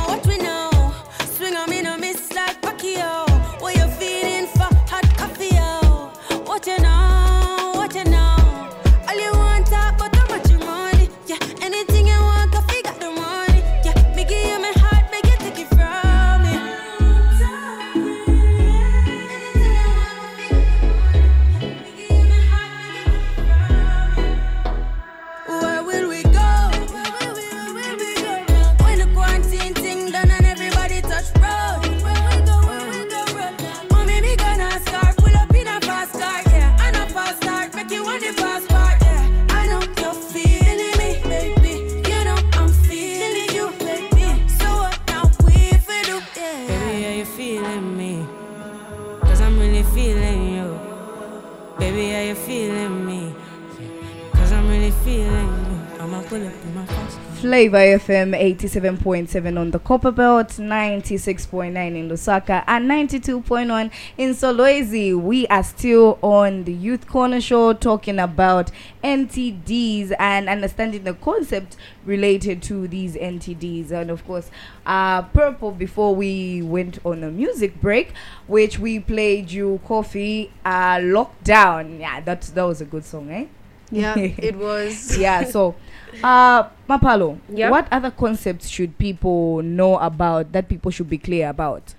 Flavor 57.37 57.77
FM 57.77 58.35
87.7 58.35 59.59
on 59.59 59.69
the 59.69 59.77
Copper 59.77 60.09
Belt, 60.11 60.47
96.9 60.47 61.67
in 61.75 62.09
Lusaka, 62.09 62.63
and 62.65 62.89
92.1 62.89 63.91
in 64.17 64.31
Solwezi. 64.31 65.15
We 65.15 65.45
are 65.47 65.63
still 65.63 66.17
on 66.23 66.63
the 66.63 66.73
Youth 66.73 67.07
Corner 67.07 67.39
Show 67.39 67.73
talking 67.73 68.17
about 68.17 68.71
NTDs 69.03 70.15
and 70.17 70.49
understanding 70.49 71.03
the 71.03 71.13
concept 71.13 71.77
related 72.05 72.63
to 72.63 72.87
these 72.87 73.15
NTDs. 73.15 73.91
And 73.91 74.09
of 74.09 74.25
course, 74.25 74.49
uh, 74.87 75.21
Purple 75.21 75.71
before 75.71 76.15
we 76.15 76.63
went 76.63 76.97
on 77.05 77.23
a 77.23 77.29
music 77.29 77.79
break, 77.79 78.13
which 78.47 78.79
we 78.79 78.99
played 78.99 79.51
you 79.51 79.79
Coffee 79.85 80.51
uh, 80.65 80.97
Lockdown. 80.97 81.99
Yeah, 81.99 82.19
that, 82.21 82.41
that 82.41 82.63
was 82.63 82.81
a 82.81 82.85
good 82.85 83.05
song, 83.05 83.29
eh? 83.29 83.45
Yeah, 83.91 84.17
it 84.17 84.55
was. 84.55 85.17
yeah 85.17 85.43
so 85.45 85.75
uh 86.23 86.63
mapalo 86.89 87.37
Yeah. 87.49 87.69
what 87.69 87.87
other 87.91 88.11
concepts 88.11 88.67
should 88.69 88.97
people 88.97 89.61
know 89.63 89.97
about 89.97 90.51
that 90.53 90.67
people 90.69 90.91
should 90.91 91.09
be 91.09 91.17
clear 91.17 91.49
about 91.49 91.93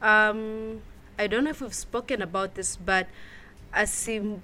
Um, 0.00 0.80
I 1.18 1.26
don't 1.26 1.42
know 1.42 1.50
if 1.50 1.60
we've 1.60 1.74
spoken 1.74 2.22
about 2.22 2.54
this, 2.54 2.76
but 2.76 3.08
asymptomatic. 3.74 4.40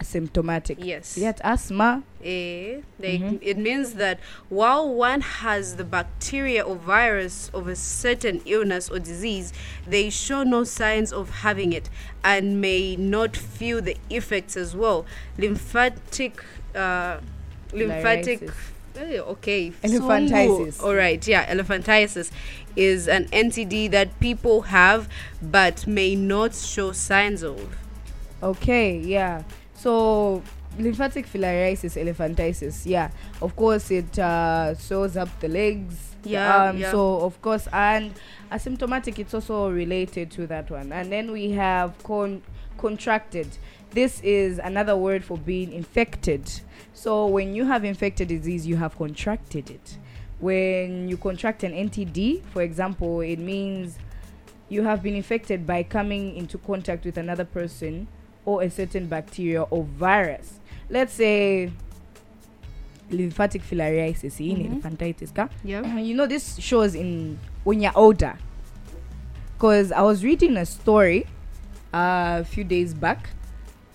asymptomatic 0.00 0.76
Yes. 0.78 1.18
yet 1.18 1.40
asthma 1.44 2.02
Eh, 2.24 2.80
like 2.98 3.20
Mhm. 3.20 3.38
it 3.42 3.56
means 3.58 3.92
that 3.94 4.18
while 4.48 4.88
one 4.92 5.20
has 5.20 5.76
the 5.76 5.84
bacteria 5.84 6.62
or 6.64 6.74
virus 6.74 7.50
of 7.54 7.68
a 7.68 7.76
certain 7.76 8.40
illness 8.46 8.88
or 8.90 8.98
disease, 8.98 9.52
they 9.86 10.10
show 10.10 10.42
no 10.42 10.64
signs 10.64 11.12
of 11.12 11.30
having 11.44 11.72
it 11.72 11.88
and 12.24 12.60
may 12.60 12.96
not 12.96 13.36
feel 13.36 13.80
the 13.80 13.96
effects 14.10 14.56
as 14.56 14.74
well. 14.74 15.06
Lymphatic, 15.38 16.42
uh, 16.76 17.20
lymphatic. 17.72 18.50
Eh, 18.98 19.18
Okay. 19.20 19.72
Elephantiasis. 19.82 20.82
All 20.82 20.94
right. 20.94 21.26
Yeah, 21.28 21.44
elephantiasis 21.54 22.30
is 22.76 23.08
an 23.08 23.26
NTD 23.26 23.90
that 23.90 24.18
people 24.20 24.62
have 24.62 25.08
but 25.42 25.86
may 25.86 26.14
not 26.14 26.54
show 26.54 26.92
signs 26.92 27.42
of. 27.42 27.58
okay 28.42 28.98
yeah 29.00 29.42
so 29.74 30.42
lymphatic 30.78 31.24
filariasis 31.26 31.96
elephantiasis 31.96 32.84
yeah 32.84 33.08
of 33.40 33.56
course 33.56 33.90
it 33.90 34.18
uh 34.18 34.74
sews 34.74 35.16
up 35.16 35.28
the 35.40 35.48
legs 35.48 36.12
Yeah, 36.22 36.68
um 36.68 36.76
yeah. 36.76 36.90
so 36.90 37.20
of 37.20 37.40
course 37.40 37.66
and 37.72 38.12
asymptomatic 38.52 39.18
it's 39.18 39.32
also 39.32 39.70
related 39.70 40.30
to 40.32 40.46
that 40.48 40.70
one 40.70 40.92
and 40.92 41.10
then 41.10 41.32
we 41.32 41.52
have 41.52 41.94
con- 42.04 42.42
contracted 42.78 43.48
this 43.90 44.20
is 44.22 44.58
another 44.58 44.96
word 44.96 45.24
for 45.24 45.38
being 45.38 45.72
infected 45.72 46.48
so 46.92 47.26
when 47.26 47.54
you 47.54 47.64
have 47.64 47.84
infected 47.84 48.28
disease 48.28 48.66
you 48.66 48.76
have 48.76 48.96
contracted 48.96 49.70
it 49.70 49.98
when 50.40 51.08
you 51.08 51.16
contract 51.16 51.62
an 51.62 51.72
ntd 51.72 52.42
for 52.52 52.62
example 52.62 53.20
it 53.20 53.38
means 53.38 53.98
you 54.68 54.82
have 54.82 55.02
been 55.02 55.14
infected 55.14 55.66
by 55.66 55.82
coming 55.82 56.34
into 56.36 56.58
contact 56.58 57.04
with 57.04 57.16
another 57.16 57.44
person 57.44 58.06
or 58.44 58.62
a 58.62 58.70
certain 58.70 59.06
bacteria 59.06 59.62
or 59.62 59.84
virus 59.84 60.58
let's 60.90 61.12
say 61.14 61.70
lymphatic 63.10 63.62
filariasis 63.62 64.40
in 64.40 64.56
Mhm. 64.56 64.82
elephantitis 64.82 65.32
ka? 65.34 65.48
Yeah. 65.64 65.96
you 66.08 66.14
know 66.14 66.26
this 66.26 66.56
shows 66.58 66.94
in 66.94 67.38
when 67.64 67.80
you're 67.80 67.96
older 67.96 68.36
because 69.54 69.92
i 69.92 70.02
was 70.02 70.24
reading 70.24 70.56
a 70.56 70.66
story 70.66 71.26
uh, 71.96 72.40
a 72.40 72.44
few 72.44 72.64
days 72.64 72.92
back 72.94 73.30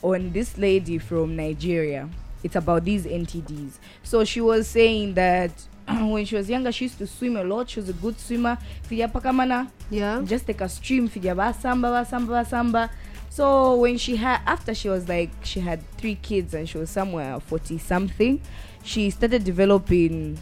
on 0.01 0.31
this 0.31 0.58
lady 0.58 0.98
from 0.98 1.36
nigeria. 1.36 2.10
It's 2.43 2.55
about 2.55 2.84
these 2.86 3.05
ntds 3.05 3.74
so 4.03 4.24
she 4.25 4.41
was 4.41 4.67
saying 4.67 5.13
that 5.13 5.51
when 5.88 6.25
she 6.25 6.36
was 6.36 6.50
younger 6.50 6.72
she 6.72 6.86
used 6.86 6.98
to 7.00 7.08
swim 7.08 7.36
a 7.38 7.43
lot. 7.43 7.70
She 7.70 7.79
was 7.79 7.89
a 7.89 7.93
good 7.93 8.20
swimmer. 8.20 8.58
Fijapakamana 8.89 9.70
Yeah. 9.89 10.22
just 10.25 10.48
take 10.48 10.62
a 10.62 10.70
stream. 10.70 11.08
Fija 11.10 11.36
basamba 11.36 11.89
basamba 11.91 12.43
basamba 12.43 12.89
so 13.29 13.75
when 13.75 13.98
she 13.98 14.15
had 14.15 14.41
after 14.46 14.74
she 14.74 14.89
was 14.89 15.08
like 15.08 15.29
she 15.43 15.60
had 15.60 15.80
three 15.97 16.15
kids 16.15 16.54
and 16.54 16.67
she 16.67 16.78
was 16.78 16.89
somewhere 16.89 17.39
40 17.39 17.78
something 17.78 18.41
she 18.84 19.10
started 19.10 19.43
developing 19.43 20.38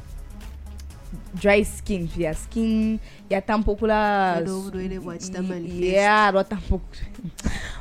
dry 1.41 1.63
skin 1.65 2.08
fya 2.08 2.34
skin 2.34 3.00
yatampokula 3.30 4.34
Ado 4.34 4.60
obulwaire 4.60 5.00
bwa 5.00 5.17
kitamanifest. 5.17 5.84
yeah 5.84 6.34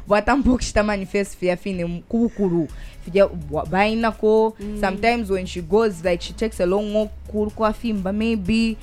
bwatampokushita 0.06 0.82
manifest 0.92 1.36
fya 1.38 1.56
fine 1.56 2.02
kubukulu 2.08 2.68
fija 3.04 3.26
bwa- 3.26 3.66
bainako 3.66 4.56
Mm. 4.60 4.80
sometimes 4.80 5.30
when 5.30 5.46
she 5.46 5.62
goes 5.62 6.04
like 6.04 6.22
she 6.24 6.32
takes 6.32 6.60
a 6.60 6.66
long 6.66 6.94
walk 6.96 7.10
kulu 7.30 7.50
kwafimba 7.50 8.12
maybe 8.12 8.76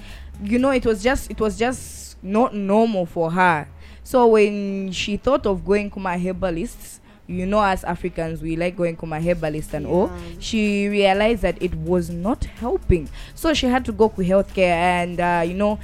you 0.44 0.58
know 0.60 0.74
it 0.74 0.86
was 0.86 1.04
just 1.04 1.32
it 1.32 1.40
was 1.42 1.58
just 1.58 2.18
not 2.24 2.54
normal 2.54 3.06
for 3.06 3.32
her 3.32 3.68
so 4.04 4.28
when 4.32 4.92
she 4.94 5.18
thought 5.18 5.46
of 5.46 5.62
going 5.62 5.90
kuma 5.90 6.18
herbalists 6.18 7.02
you 7.28 7.46
know 7.46 7.62
as 7.62 7.84
africans 7.84 8.42
we 8.42 8.56
like 8.56 8.76
going 8.78 8.96
kuma 8.96 9.20
herbalist 9.20 9.74
and 9.74 9.86
all. 9.88 10.12
She 10.40 10.88
realized 10.88 11.42
that 11.42 11.62
it 11.62 11.74
was 11.76 12.10
not 12.10 12.46
helping. 12.46 13.10
So 13.34 13.54
she 13.54 13.68
had 13.68 13.84
to 13.86 13.92
go 13.92 14.10
to 14.10 14.22
healthcare 14.22 14.76
and 14.76 15.20
uh, 15.20 15.44
you 15.46 15.54
know 15.54 15.80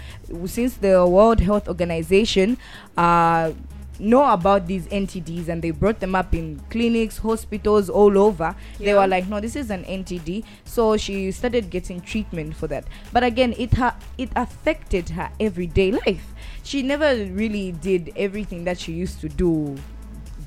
since 0.46 0.76
the 0.76 1.06
world 1.06 1.40
health 1.40 1.68
organization 1.68 2.58
uh 2.98 3.52
know 4.00 4.32
about 4.32 4.66
these 4.66 4.88
ntds 4.88 5.48
and 5.48 5.62
they 5.62 5.70
brought 5.70 6.00
them 6.00 6.16
up 6.16 6.34
in 6.34 6.60
clinics 6.72 7.20
hospitals 7.20 7.88
all 7.88 8.18
over 8.18 8.56
they 8.80 8.96
were 8.96 9.06
like 9.06 9.28
no 9.28 9.40
this 9.40 9.56
is 9.56 9.70
an 9.70 9.84
ntd 9.84 10.44
so 10.66 10.98
she 10.98 11.32
started 11.32 11.70
getting 11.70 12.02
treatment 12.02 12.56
for 12.56 12.68
that. 12.68 12.86
But 13.14 13.24
again 13.24 13.54
it 13.58 13.74
ha- 13.74 13.98
it 14.18 14.30
affected 14.36 15.10
her 15.10 15.30
everyday 15.40 15.92
life. 15.92 16.34
She 16.64 16.82
never 16.82 17.14
really 17.26 17.74
did 17.74 18.12
everything 18.16 18.64
that 18.64 18.80
she 18.80 18.94
used 18.94 19.20
to 19.22 19.30
do 19.30 19.78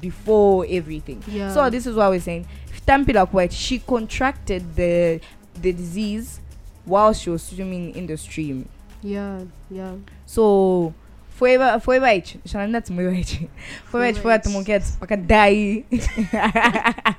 before 0.09 0.67
everything 0.69 1.23
Yeah. 1.27 1.53
so 1.55 1.71
this 1.71 1.87
is 1.87 1.97
what 1.97 2.11
we're 2.11 2.21
saying 2.21 2.47
Tampila 2.87 3.27
she 3.51 3.79
contracted 3.79 4.77
the 4.77 5.21
the 5.63 5.73
disease 5.73 6.41
while 6.85 7.13
she 7.15 7.31
was 7.31 7.43
swimming 7.43 7.95
in 7.95 8.07
the 8.07 8.17
stream 8.17 8.69
Yeah. 9.03 9.41
Yeah. 9.71 9.95
so 10.27 10.93
forever 11.31 11.81
forever 11.81 12.07
ichi 12.19 12.39
shananda 12.47 12.81
timoyo 12.81 13.13
ichi 13.21 13.49
forever 13.91 14.11
ichi 14.11 14.21
forever 14.23 14.43
timoket 14.43 14.83
pakadai 15.01 15.85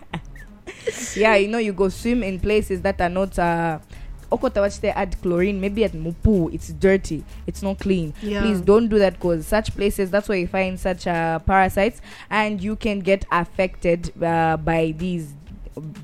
yeah 1.15 1.35
you 1.35 1.47
know 1.47 1.57
you 1.59 1.73
go 1.73 1.89
swim 1.89 2.23
in 2.23 2.39
places 2.39 2.81
that 2.81 2.99
are 3.01 3.09
not 3.09 3.37
uh 3.39 3.79
okota 4.31 4.61
watch 4.61 4.79
they 4.79 4.89
add 4.89 5.15
chlorine 5.21 5.59
maybe 5.61 5.83
at 5.83 5.91
mupu 5.93 6.53
it's 6.53 6.69
dirty 6.69 7.23
it's 7.47 7.61
not 7.61 7.79
clean. 7.79 8.13
Yeah. 8.21 8.41
please 8.41 8.61
don't 8.61 8.87
do 8.87 8.99
that 8.99 9.13
because 9.13 9.45
such 9.47 9.75
places 9.75 10.11
that's 10.11 10.27
where 10.29 10.37
you 10.37 10.47
find 10.47 10.79
such 10.79 11.07
uh, 11.07 11.39
parasites 11.39 12.01
and 12.29 12.61
you 12.61 12.75
can 12.75 12.99
get 12.99 13.25
affected 13.31 14.11
uh, 14.23 14.57
by 14.57 14.93
these 14.97 15.33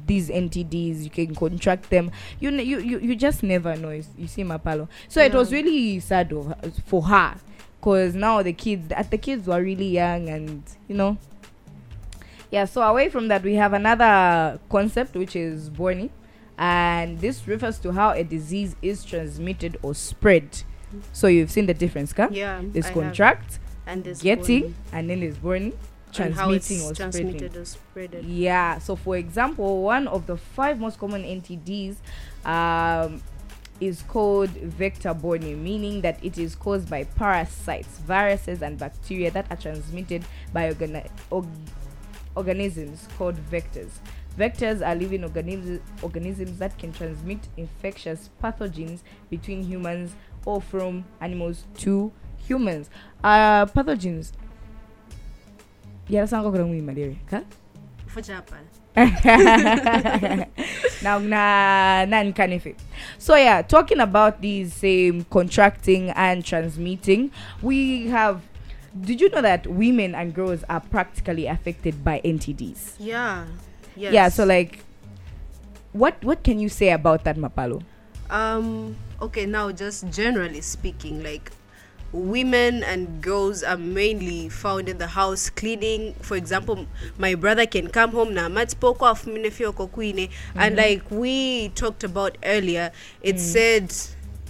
these 0.05 0.29
ntds 0.29 1.03
you 1.03 1.09
can 1.09 1.33
contract 1.33 1.89
them. 1.89 2.11
You 2.39 2.49
n- 2.49 2.65
you 2.65 2.79
you, 2.79 2.99
you 2.99 3.15
just 3.15 3.41
never 3.41 3.75
know 3.77 3.91
you, 3.91 4.03
you 4.17 4.27
see 4.27 4.43
mapalo. 4.43 4.87
So 5.07 5.21
it 5.23 5.33
was 5.33 5.51
really 5.53 5.99
sad 6.01 6.33
of, 6.33 6.53
for 6.85 7.03
her 7.03 7.35
because 7.79 8.13
now 8.13 8.43
the 8.43 8.53
kids 8.53 8.91
at 8.91 9.09
the 9.11 9.17
kids 9.17 9.47
were 9.47 9.61
really 9.61 9.87
young 9.87 10.27
and 10.29 10.63
you 10.87 10.95
know. 10.95 11.17
Yeah 12.51 12.65
so 12.65 12.81
away 12.81 13.07
from 13.09 13.29
that 13.29 13.43
we 13.43 13.55
have 13.55 13.71
another 13.71 14.59
concept 14.69 15.15
which 15.15 15.37
is 15.37 15.69
borny 15.69 16.09
and 16.61 17.19
this 17.21 17.47
refers 17.47 17.79
to 17.79 17.91
how 17.91 18.11
a 18.11 18.23
disease 18.23 18.75
is 18.83 19.03
transmitted 19.03 19.77
or 19.81 19.95
spread 19.95 20.61
so 21.11 21.25
you've 21.25 21.49
seen 21.49 21.65
the 21.65 21.73
difference 21.73 22.13
ka? 22.13 22.27
Yeah. 22.31 22.61
have. 22.61 22.93
contract 22.93 23.59
and 23.87 24.03
there's 24.03 24.21
getting 24.21 24.61
bonding. 24.61 24.75
and 24.93 25.09
then 25.09 25.19
there's 25.21 25.37
burning 25.37 25.73
and 26.19 26.35
how 26.35 26.51
it's 26.51 26.67
transmitting 26.67 26.91
or 26.91 26.93
transmitted 26.93 27.65
spreading 27.65 28.21
or 28.21 28.21
spreaded. 28.21 28.23
yeah 28.27 28.77
so 28.77 28.95
for 28.95 29.17
example 29.17 29.81
one 29.81 30.07
of 30.07 30.27
the 30.27 30.37
five 30.37 30.79
most 30.79 30.99
common 30.99 31.23
ntds 31.23 31.95
um, 32.45 33.23
is 33.79 34.03
called 34.03 34.49
vector 34.49 35.13
borne 35.15 35.63
meaning 35.63 36.01
that 36.01 36.23
it 36.23 36.37
is 36.37 36.53
caused 36.53 36.87
by 36.89 37.03
parasites 37.03 37.97
viruses 37.99 38.61
and 38.61 38.77
bacteria 38.77 39.31
that 39.31 39.47
are 39.49 39.57
transmitted 39.57 40.23
by 40.53 40.71
organi- 40.71 41.09
org- 41.31 41.47
organisms 42.35 43.07
called 43.17 43.35
vectors 43.49 43.89
vectors 44.37 44.85
are 44.85 44.95
living 44.95 45.23
organisms 45.23 45.79
organisms 46.01 46.57
that 46.59 46.77
can 46.77 46.91
transmit 46.93 47.39
infectious 47.57 48.29
pathogens 48.43 48.99
between 49.29 49.63
humans 49.63 50.15
or 50.45 50.61
from 50.61 51.03
animals 51.19 51.65
to 51.77 52.11
humans. 52.47 52.89
Uh 53.23 53.65
pathogens. 53.65 54.31
Yarasanga 56.09 56.51
kula 56.51 56.63
mwi 56.65 56.81
malaria 56.81 57.15
ka? 57.29 57.41
Now 61.01 61.17
na 61.19 62.05
nani 62.05 62.33
kanife 62.33 62.75
so 63.17 63.35
yeah 63.35 63.61
talking 63.61 64.01
about 64.01 64.41
these 64.41 64.73
same 64.73 65.23
contracting 65.31 66.09
and 66.11 66.43
transmitting 66.43 67.31
we 67.61 68.07
have 68.07 68.41
did 68.99 69.21
you 69.21 69.29
know 69.29 69.41
that 69.41 69.65
women 69.67 70.13
and 70.13 70.33
girls 70.33 70.65
are 70.69 70.81
practically 70.81 71.47
affected 71.47 72.03
by 72.03 72.19
ntds 72.25 72.95
Yeah. 72.99 73.45
Yes. 73.95 74.13
yeah 74.13 74.29
so 74.29 74.45
like 74.45 74.83
what 75.93 76.23
what 76.23 76.43
can 76.43 76.59
you 76.59 76.69
say 76.69 76.91
about 76.91 77.23
that 77.23 77.37
mapalo 77.37 77.81
Um, 78.31 78.95
okay, 79.21 79.45
now 79.45 79.71
just 79.73 80.09
generally 80.09 80.61
speaking, 80.61 81.21
like 81.21 81.51
women 82.13 82.81
and 82.83 83.21
girls 83.21 83.61
are 83.61 83.77
mainly 83.77 84.47
found 84.47 84.87
in 84.87 84.97
the 84.97 85.07
house 85.07 85.49
cleaning. 85.49 86.13
For 86.21 86.37
example, 86.37 86.87
my 87.17 87.35
brother 87.35 87.65
can 87.65 87.89
come 87.89 88.11
home 88.11 88.33
now. 88.33 88.47
na 88.47 88.55
matipoko 88.65 89.05
afuminefio 89.07 89.73
kokuine 89.73 90.29
and 90.55 90.77
like 90.77 91.03
we 91.11 91.69
talked 91.75 92.03
about 92.05 92.37
earlier, 92.43 92.91
it 93.21 93.37
said 93.39 93.91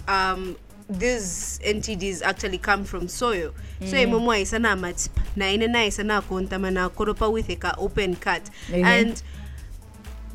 um 0.06 0.56
these 0.98 1.60
NTDs 1.64 2.22
actually 2.22 2.58
come 2.58 2.84
from 2.84 3.08
soil. 3.08 3.52
So 3.80 3.96
imomo 3.96 4.32
isana 4.40 4.76
matip 4.78 5.10
na 5.36 5.46
ine 5.46 5.66
na 5.70 5.80
isana 5.80 6.22
kontama 6.22 6.72
na 6.72 6.88
koropa 6.88 7.32
with 7.32 7.48
a 7.50 7.76
open 7.78 8.16
cut. 8.16 8.48
Mhm. 8.68 8.84
And 8.84 9.22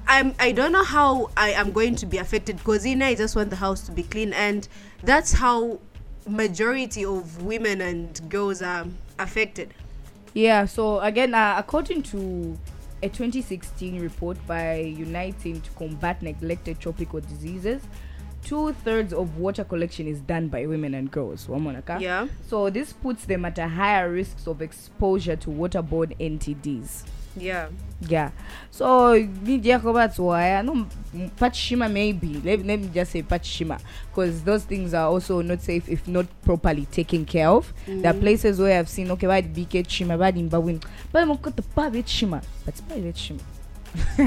I'm 0.08 0.34
I 0.40 0.52
don't 0.52 0.72
know 0.72 0.84
how 0.84 1.30
I 1.36 1.50
am 1.52 1.72
going 1.72 1.96
to 1.98 2.06
be 2.06 2.18
affected 2.18 2.58
because 2.58 2.86
in 2.86 3.02
I 3.02 3.16
just 3.16 3.36
want 3.36 3.50
the 3.50 3.56
house 3.58 3.82
to 3.88 3.92
be 3.92 4.04
clean 4.04 4.34
and 4.34 4.68
that's 5.04 5.34
how 5.34 5.80
majority 6.28 7.06
of 7.06 7.42
women 7.44 7.82
and 7.82 8.30
girls 8.30 8.62
are 8.62 8.86
affected. 9.20 9.74
Yeah, 10.34 10.66
so 10.66 11.00
again, 11.00 11.34
uh, 11.34 11.56
according 11.58 12.04
to 12.04 12.58
a 13.02 13.10
2016 13.10 14.00
report 14.02 14.38
by 14.48 14.76
Uniting 14.78 15.62
to 15.62 15.72
Combat 15.72 16.22
Neglected 16.22 16.80
Tropical 16.80 17.22
Diseases, 17.22 17.82
two 18.48 18.72
thirds 18.72 19.12
of 19.12 19.38
water 19.38 19.66
collection 19.66 20.08
is 20.08 20.22
done 20.22 20.48
by 20.48 20.66
women 20.66 20.94
and 20.94 21.12
girls. 21.12 21.50
Yeah. 22.00 22.28
So 22.48 22.70
this 22.70 22.94
puts 22.94 23.26
them 23.26 23.44
at 23.44 23.58
a 23.58 23.68
higher 23.68 24.10
risks 24.10 24.48
of 24.48 24.62
exposure 24.62 25.36
to 25.36 25.50
waterborne 25.50 26.18
NTDs. 26.18 27.04
Yeah. 27.36 27.68
Yeah. 28.08 28.32
So 28.72 29.22
Jacobats 29.60 30.18
why 30.18 30.62
no 30.62 30.88
Pachishima 31.38 31.92
maybe. 31.92 32.42
Let, 32.42 32.66
let 32.66 32.80
me 32.80 32.90
just 32.94 33.12
say 33.12 33.22
Pachishima. 33.22 33.82
Because 34.10 34.42
those 34.44 34.64
things 34.64 34.94
are 34.94 35.08
also 35.08 35.42
not 35.42 35.62
safe 35.62 35.90
if 35.90 36.08
not 36.08 36.26
properly 36.44 36.86
taken 36.86 37.26
care 37.26 37.50
of. 37.50 37.74
There 37.86 38.12
are 38.12 38.16
mm. 38.16 38.22
places 38.22 38.60
where 38.60 38.80
I've 38.80 38.90
seen 38.90 39.12
okay 39.12 39.28
why 39.28 39.42
BK 39.42 39.86
Chima 39.86 40.38
in 40.38 40.48
Bawin. 40.48 40.82
But 41.12 41.24
I'm 41.24 41.36
got 41.36 41.56
the 41.56 42.04
Shima. 42.08 42.42
But 42.66 42.76
Shima. 43.18 43.42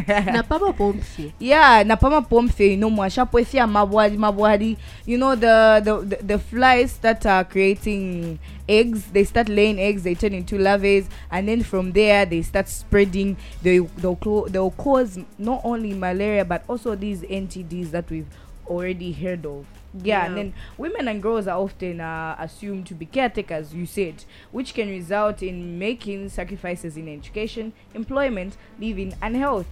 yeah 1.41 1.85
na 1.87 1.97
pama 1.97 2.23
pomfe 2.23 2.77
no 2.77 2.91
mwashapwefia 2.91 3.67
mabwadi 3.67 4.17
mabwadi 4.19 4.77
you 5.07 5.17
know 5.17 5.37
the, 5.37 5.81
the 5.85 6.03
the 6.07 6.17
the 6.17 6.39
flies 6.39 7.01
that 7.01 7.27
are 7.27 7.45
creating 7.45 8.39
eggs 8.69 9.01
they 9.13 9.25
start 9.25 9.49
laying 9.49 9.79
eggs 9.79 10.03
they 10.03 10.15
turn 10.15 10.35
into 10.35 10.59
larvae 10.59 11.07
and 11.31 11.49
then 11.49 11.63
from 11.63 11.93
there 11.93 12.27
they 12.27 12.43
start 12.43 12.69
spreading. 12.69 13.37
They 13.63 13.79
they'll, 13.79 14.47
they'll 14.49 14.71
cause 14.73 15.19
not 15.39 15.61
only 15.65 15.95
malaria 15.95 16.45
but 16.45 16.63
also 16.69 16.95
these 16.95 17.23
ntds 17.23 17.91
that 17.91 18.11
we've 18.11 18.27
already 18.67 19.13
heard 19.13 19.47
of 19.47 19.67
yeah, 20.03 20.27
and 20.27 20.37
Yeah. 20.37 20.43
then 20.43 20.55
women 20.79 21.09
and 21.09 21.23
girls 21.23 21.47
are 21.47 21.59
often 21.59 22.01
uh, 22.01 22.37
assumed 22.39 22.87
to 22.87 22.95
be 22.95 23.07
caretakers 23.07 23.75
you 23.75 23.87
said 23.87 24.25
which 24.53 24.73
can 24.75 24.89
result 24.89 25.43
in 25.43 25.79
making 25.79 26.29
sacrifices 26.29 26.97
in 26.97 27.09
education 27.09 27.73
employment 27.95 28.57
living 28.79 29.15
and 29.23 29.37
health 29.37 29.67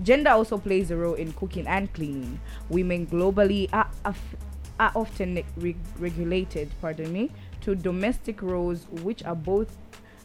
Gender 0.00 0.30
also 0.30 0.58
plays 0.58 0.92
a 0.92 0.96
role 0.96 1.14
in 1.14 1.32
cooking 1.32 1.66
and 1.66 1.92
cleaning. 1.92 2.38
Women 2.68 3.04
globally 3.08 3.68
are, 3.72 3.90
af- 4.04 4.36
are 4.78 4.92
often 4.94 5.42
re- 5.56 5.74
regulated, 5.98 6.70
pardon 6.80 7.12
me, 7.12 7.32
to 7.62 7.74
domestic 7.74 8.40
roles 8.40 8.86
which 9.02 9.24
are 9.24 9.34
both 9.34 9.76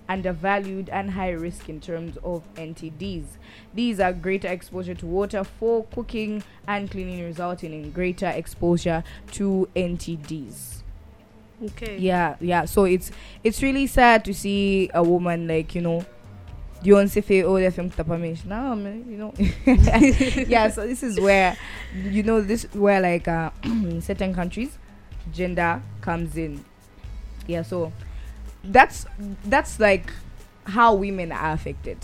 undervalued 0.09 0.89
and 0.89 1.11
high 1.11 1.31
risk 1.31 1.69
in 1.69 1.79
terms 1.79 2.17
of 2.23 2.43
NTDs. 2.55 3.25
These 3.73 3.99
are 3.99 4.13
greater 4.13 4.47
exposure 4.47 4.95
to 4.95 5.05
water 5.05 5.43
for 5.43 5.85
cooking 5.85 6.43
and 6.67 6.89
cleaning, 6.89 7.23
resulting 7.23 7.73
in 7.73 7.91
greater 7.91 8.27
exposure 8.29 9.03
to 9.31 9.67
NTDs 9.75 10.81
Okay. 11.63 11.97
yeah 11.97 12.35
yeah. 12.41 12.65
So 12.65 12.83
it's 12.85 13.11
it's 13.43 13.61
really 13.61 13.87
sad 13.87 14.25
to 14.25 14.33
see 14.33 14.89
a 14.93 15.03
woman 15.03 15.47
like 15.47 15.75
you 15.75 15.81
know 15.81 16.05
you 16.81 16.95
want 16.95 17.09
to 17.11 17.21
say 17.21 17.43
oh 17.43 17.55
they're 17.55 17.71
from 17.71 17.89
tapamish 17.89 18.43
no 18.45 18.75
man, 18.75 19.05
you 19.09 19.17
know. 19.17 19.33
Yeah 20.47 20.69
so 20.69 20.85
this 20.85 21.03
is 21.03 21.19
where 21.19 21.55
you 21.95 22.23
know 22.23 22.41
this 22.41 22.63
where 22.73 22.99
like 22.99 23.27
uh 23.27 23.51
in 23.63 24.01
certain 24.01 24.33
countries 24.33 24.77
gender 25.31 25.81
comes 26.01 26.35
in. 26.35 26.63
Yeah 27.47 27.61
so 27.61 27.93
that's 28.63 29.06
that's 29.45 29.80
like 29.80 30.12
how 30.65 30.93
women 30.93 31.32
are 31.32 31.52
affected 31.52 31.97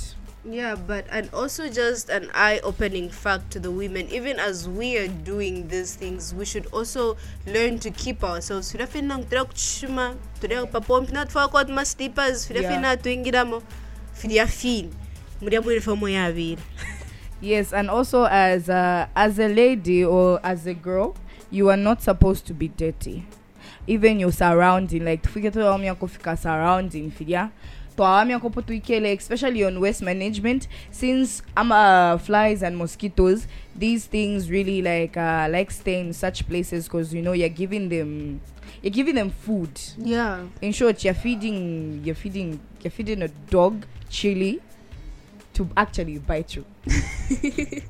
Yeah, 0.46 0.76
but 0.76 1.06
and 1.12 1.30
also 1.34 1.68
just 1.70 2.10
an 2.10 2.32
eye-opening 2.34 3.10
fact 3.10 3.52
to 3.52 3.60
the 3.60 3.70
women. 3.70 4.08
Even 4.08 4.40
as 4.40 4.70
we 4.70 4.98
are 4.98 5.08
doing 5.08 5.68
these 5.68 5.96
things, 5.96 6.34
we 6.34 6.46
should 6.46 6.66
also 6.72 7.18
learn 7.46 7.78
to 7.80 7.92
keep 7.92 8.24
ourselves. 8.24 8.72
Firafina 8.72 9.20
kutira 9.20 9.46
kuchuma, 9.46 10.16
kutira 10.40 10.66
papompi 10.66 11.12
na 11.12 11.26
kwa 11.26 11.66
tuma 11.66 11.86
slippers, 11.86 12.48
firafina 12.48 12.98
tuingiramo, 12.98 13.62
firafin. 14.14 14.90
Mudia 15.42 15.62
mwiri 15.62 15.82
fomo 15.82 16.10
ya 16.10 16.32
vira. 16.32 16.62
Yes, 17.42 17.74
and 17.74 17.90
also 17.90 18.26
as 18.26 18.70
a, 18.70 19.10
as 19.16 19.40
a 19.40 19.48
lady 19.48 20.04
or 20.04 20.40
as 20.44 20.66
a 20.68 20.74
girl, 20.74 21.16
you 21.52 21.70
are 21.70 21.78
not 21.78 22.02
supposed 22.02 22.46
to 22.48 22.54
be 22.54 22.68
dirty. 22.70 23.26
Even 23.90 24.20
your 24.20 24.32
surrounding, 24.32 25.04
like 25.04 25.24
tufike 25.24 25.52
tu 25.52 25.60
yako 25.60 26.08
fika 26.08 26.38
surrounding 26.38 27.12
fidia. 27.12 27.50
To 27.98 28.04
awami 28.04 28.34
yako 28.40 28.54
po 28.54 28.62
tuikele, 28.62 29.18
especially 29.18 29.64
on 29.64 29.80
waste 29.80 30.04
management, 30.04 30.68
since 30.92 31.42
ama 31.58 32.14
uh, 32.14 32.18
flies 32.20 32.62
and 32.62 32.78
mosquitoes, 32.78 33.48
these 33.76 34.06
things 34.06 34.52
really 34.52 34.84
like 34.84 35.18
uh, 35.18 35.48
like 35.50 35.72
stay 35.72 36.00
in 36.00 36.14
such 36.14 36.48
places 36.48 36.84
because 36.86 37.14
you 37.14 37.24
know 37.24 37.32
you're 37.34 37.50
giving 37.50 37.90
them 37.90 38.40
you're 38.84 38.92
giving 38.92 39.16
them 39.16 39.32
food. 39.32 39.72
Yeah. 39.98 40.46
In 40.62 40.72
short, 40.72 41.04
you're 41.04 41.16
feeding 41.16 42.02
you're 42.04 42.14
feeding 42.16 42.60
you're 42.82 42.92
feeding 42.92 43.24
a 43.24 43.28
dog 43.50 43.86
chili 44.10 44.62
to 45.54 45.68
actually 45.76 46.20
bite 46.20 46.56
you. 46.56 46.66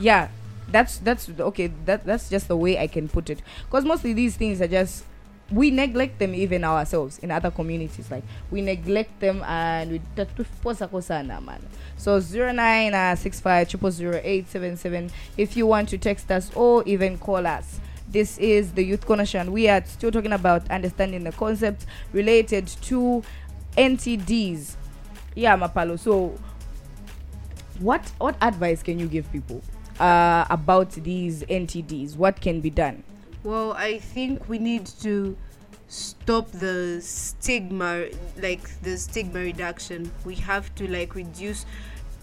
yeah, 0.00 0.28
that's 0.68 0.98
that's 0.98 1.28
okay. 1.28 1.68
That 1.84 2.04
that's 2.04 2.28
just 2.28 2.48
the 2.48 2.56
way 2.56 2.78
I 2.78 2.86
can 2.86 3.08
put 3.08 3.30
it. 3.30 3.40
Because 3.66 3.84
mostly 3.84 4.12
these 4.12 4.36
things 4.36 4.60
are 4.60 4.68
just 4.68 5.04
we 5.50 5.70
neglect 5.70 6.18
them 6.18 6.34
even 6.34 6.64
ourselves 6.64 7.18
in 7.18 7.30
other 7.30 7.50
communities. 7.50 8.10
Like 8.10 8.24
we 8.50 8.60
neglect 8.60 9.20
them 9.20 9.42
and 9.44 9.92
we 9.92 10.00
man. 10.16 11.62
So 11.96 12.20
zero 12.20 12.52
nine 12.52 12.94
uh, 12.94 13.14
six 13.16 13.40
five 13.40 13.68
triple 13.68 13.90
zero 13.90 14.20
eight 14.24 14.48
seven 14.48 14.76
seven. 14.76 15.10
If 15.36 15.56
you 15.56 15.66
want 15.66 15.88
to 15.90 15.98
text 15.98 16.30
us 16.30 16.50
or 16.54 16.82
even 16.84 17.18
call 17.18 17.46
us. 17.46 17.80
This 18.08 18.38
is 18.38 18.72
the 18.72 18.84
Youth 18.84 19.04
Connection. 19.04 19.50
We 19.50 19.68
are 19.68 19.84
still 19.84 20.12
talking 20.12 20.32
about 20.32 20.70
understanding 20.70 21.24
the 21.24 21.32
concepts 21.32 21.86
related 22.12 22.68
to 22.82 23.22
NTDs. 23.76 24.76
Yeah, 25.34 25.56
Mapalo. 25.56 25.98
So 25.98 26.38
what 27.80 28.10
what 28.18 28.36
advice 28.40 28.82
can 28.82 28.98
you 28.98 29.06
give 29.06 29.30
people 29.32 29.60
uh, 30.00 30.46
about 30.50 30.90
these 30.92 31.42
NTDs? 31.44 32.16
What 32.16 32.40
can 32.40 32.60
be 32.60 32.70
done? 32.70 33.02
Well, 33.42 33.72
I 33.72 33.98
think 33.98 34.48
we 34.48 34.58
need 34.58 34.86
to 35.02 35.36
stop 35.88 36.50
the 36.50 37.00
stigma, 37.00 38.06
like 38.40 38.80
the 38.82 38.96
stigma 38.96 39.40
reduction. 39.40 40.10
We 40.24 40.34
have 40.36 40.74
to 40.76 40.90
like 40.90 41.14
reduce. 41.14 41.64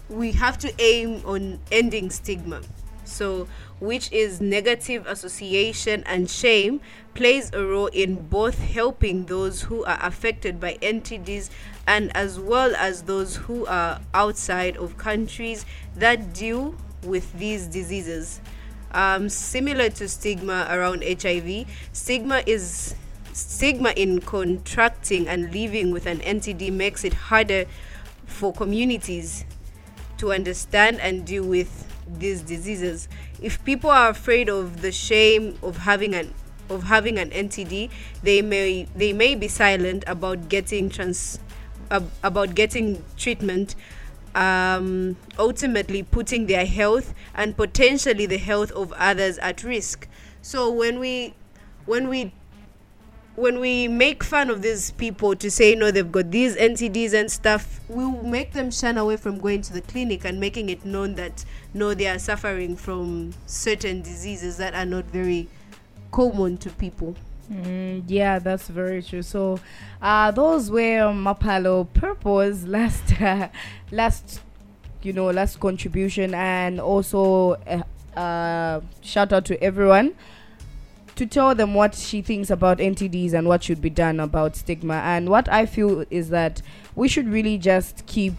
We 0.08 0.32
have 0.32 0.58
to 0.58 0.72
aim 0.78 1.22
on 1.24 1.60
ending 1.72 2.10
stigma. 2.10 2.60
So, 3.04 3.48
which 3.80 4.10
is 4.12 4.40
negative 4.40 5.06
association 5.06 6.04
and 6.06 6.28
shame 6.28 6.80
plays 7.14 7.50
a 7.52 7.64
role 7.64 7.88
in 7.88 8.28
both 8.28 8.58
helping 8.58 9.26
those 9.26 9.62
who 9.62 9.84
are 9.84 9.98
affected 10.00 10.58
by 10.58 10.78
NTDs 10.80 11.50
and 11.86 12.14
as 12.16 12.40
well 12.40 12.74
as 12.76 13.02
those 13.02 13.36
who 13.36 13.66
are 13.66 14.00
outside 14.14 14.76
of 14.76 14.96
countries 14.96 15.66
that 15.94 16.32
deal 16.32 16.74
with 17.04 17.32
these 17.38 17.66
diseases 17.66 18.40
um, 18.94 19.28
similar 19.28 19.90
to 19.90 20.08
stigma 20.08 20.68
around 20.70 21.02
HIV, 21.02 21.66
stigma 21.92 22.42
is 22.46 22.94
stigma 23.32 23.90
in 23.96 24.20
contracting 24.20 25.26
and 25.26 25.52
living 25.52 25.90
with 25.90 26.06
an 26.06 26.20
NTD 26.20 26.72
makes 26.72 27.04
it 27.04 27.12
harder 27.12 27.66
for 28.26 28.52
communities 28.52 29.44
to 30.18 30.32
understand 30.32 31.00
and 31.00 31.26
deal 31.26 31.44
with 31.44 31.90
these 32.06 32.40
diseases. 32.42 33.08
If 33.42 33.62
people 33.64 33.90
are 33.90 34.10
afraid 34.10 34.48
of 34.48 34.80
the 34.80 34.92
shame 34.92 35.58
of 35.62 35.78
having 35.78 36.14
an 36.14 36.32
of 36.70 36.84
having 36.84 37.18
an 37.18 37.30
NTD, 37.30 37.90
they 38.22 38.40
may 38.40 38.86
they 38.94 39.12
may 39.12 39.34
be 39.34 39.48
silent 39.48 40.04
about 40.06 40.48
getting 40.48 40.88
trans 40.88 41.40
ab- 41.90 42.10
about 42.22 42.54
getting 42.54 43.02
treatment 43.16 43.74
um, 44.34 45.16
ultimately 45.38 46.02
putting 46.02 46.46
their 46.46 46.66
health 46.66 47.14
and 47.34 47.56
potentially 47.56 48.26
the 48.26 48.38
health 48.38 48.70
of 48.72 48.92
others 48.92 49.38
at 49.38 49.62
risk. 49.62 50.08
So 50.42 50.70
when 50.70 50.98
we 50.98 51.34
when 51.86 52.08
we 52.08 52.32
when 53.36 53.58
we 53.58 53.88
make 53.88 54.22
fun 54.22 54.48
of 54.48 54.62
these 54.62 54.92
people 54.92 55.34
to 55.34 55.50
say 55.50 55.74
no 55.74 55.90
they've 55.90 56.12
got 56.12 56.30
these 56.30 56.54
ntds 56.56 57.12
and 57.12 57.30
stuff 57.30 57.80
we'll 57.88 58.22
make 58.22 58.52
them 58.52 58.70
shun 58.70 58.96
away 58.96 59.16
from 59.16 59.38
going 59.38 59.60
to 59.60 59.72
the 59.72 59.80
clinic 59.80 60.24
and 60.24 60.38
making 60.38 60.68
it 60.68 60.84
known 60.84 61.16
that 61.16 61.44
no 61.72 61.94
they 61.94 62.06
are 62.06 62.18
suffering 62.18 62.76
from 62.76 63.34
certain 63.46 64.02
diseases 64.02 64.56
that 64.56 64.72
are 64.72 64.84
not 64.84 65.04
very 65.06 65.48
common 66.12 66.56
to 66.56 66.70
people 66.70 67.16
Mm, 67.50 68.04
yeah, 68.06 68.38
that's 68.38 68.68
very 68.68 69.02
true. 69.02 69.22
So, 69.22 69.60
uh, 70.00 70.30
those 70.30 70.70
were 70.70 71.12
Mapalo 71.12 71.92
purpose 71.92 72.64
last, 72.66 73.20
uh, 73.20 73.48
last, 73.90 74.40
you 75.02 75.12
know, 75.12 75.26
last 75.30 75.60
contribution, 75.60 76.34
and 76.34 76.80
also 76.80 77.52
uh, 77.66 77.82
uh, 78.18 78.80
shout 79.02 79.32
out 79.32 79.44
to 79.46 79.62
everyone 79.62 80.14
to 81.16 81.26
tell 81.26 81.54
them 81.54 81.74
what 81.74 81.94
she 81.94 82.22
thinks 82.22 82.50
about 82.50 82.80
NTDs 82.80 83.34
and 83.34 83.46
what 83.46 83.62
should 83.62 83.80
be 83.80 83.90
done 83.90 84.18
about 84.20 84.56
stigma. 84.56 84.94
And 84.94 85.28
what 85.28 85.48
I 85.48 85.66
feel 85.66 86.04
is 86.10 86.30
that 86.30 86.60
we 86.96 87.08
should 87.08 87.28
really 87.28 87.58
just 87.58 88.04
keep 88.06 88.34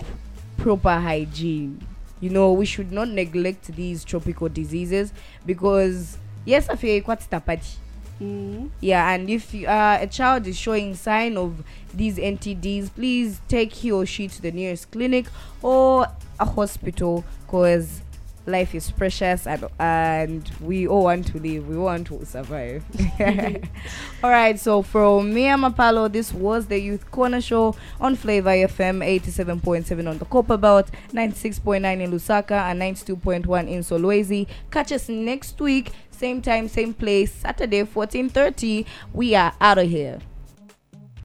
proper 0.57 0.91
hygiene. 0.99 1.85
You 2.19 2.29
know, 2.31 2.51
we 2.51 2.65
should 2.65 2.91
not 2.91 3.09
neglect 3.09 3.67
these 3.75 4.03
tropical 4.03 4.49
diseases 4.49 5.13
because 5.45 6.17
yes, 6.45 6.67
I 6.69 6.75
feel 6.75 7.01
quite 7.03 7.19
tapati. 7.21 7.75
Mm. 8.21 8.69
Yeah, 8.81 9.11
and 9.11 9.29
if 9.29 9.53
you, 9.53 9.67
uh, 9.67 9.99
a 10.01 10.07
child 10.07 10.47
is 10.47 10.57
showing 10.57 10.95
sign 10.95 11.37
of 11.37 11.63
these 11.93 12.17
NTDs, 12.17 12.93
please 12.93 13.41
take 13.47 13.73
he 13.73 13.91
or 13.91 14.05
she 14.05 14.27
to 14.27 14.41
the 14.41 14.51
nearest 14.51 14.91
clinic 14.91 15.25
or 15.61 16.07
a 16.39 16.45
hospital 16.45 17.23
because 17.45 18.01
life 18.45 18.75
is 18.75 18.91
precious 18.91 19.47
and 19.47 19.65
and 19.79 20.51
we 20.61 20.87
all 20.87 21.03
want 21.03 21.27
to 21.27 21.39
live. 21.39 21.67
We 21.67 21.77
want 21.77 22.07
to 22.07 22.25
survive. 22.25 22.83
all 24.23 24.29
right, 24.29 24.59
so 24.59 24.81
from 24.81 25.33
me 25.33 25.45
and 25.45 25.63
Mapalo, 25.63 26.11
this 26.11 26.33
was 26.33 26.67
the 26.67 26.79
Youth 26.79 27.09
Corner 27.11 27.41
Show 27.41 27.75
on 27.99 28.15
Flavor 28.15 28.49
FM 28.49 29.03
87.7 29.21 30.09
on 30.09 30.17
the 30.17 30.25
Copper 30.25 30.57
Belt, 30.57 30.89
96.9 31.11 32.01
in 32.01 32.11
Lusaka, 32.11 32.71
and 32.71 32.81
92.1 32.81 33.69
in 33.69 33.81
Solwezi. 33.81 34.47
Catch 34.71 34.91
us 34.91 35.09
next 35.09 35.59
week, 35.59 35.91
same 36.11 36.41
time, 36.41 36.67
same 36.67 36.93
place, 36.93 37.31
Saturday, 37.31 37.83
14:30. 37.83 38.85
We 39.13 39.35
are 39.35 39.53
out 39.59 39.77
of 39.77 39.89
here. 39.89 40.19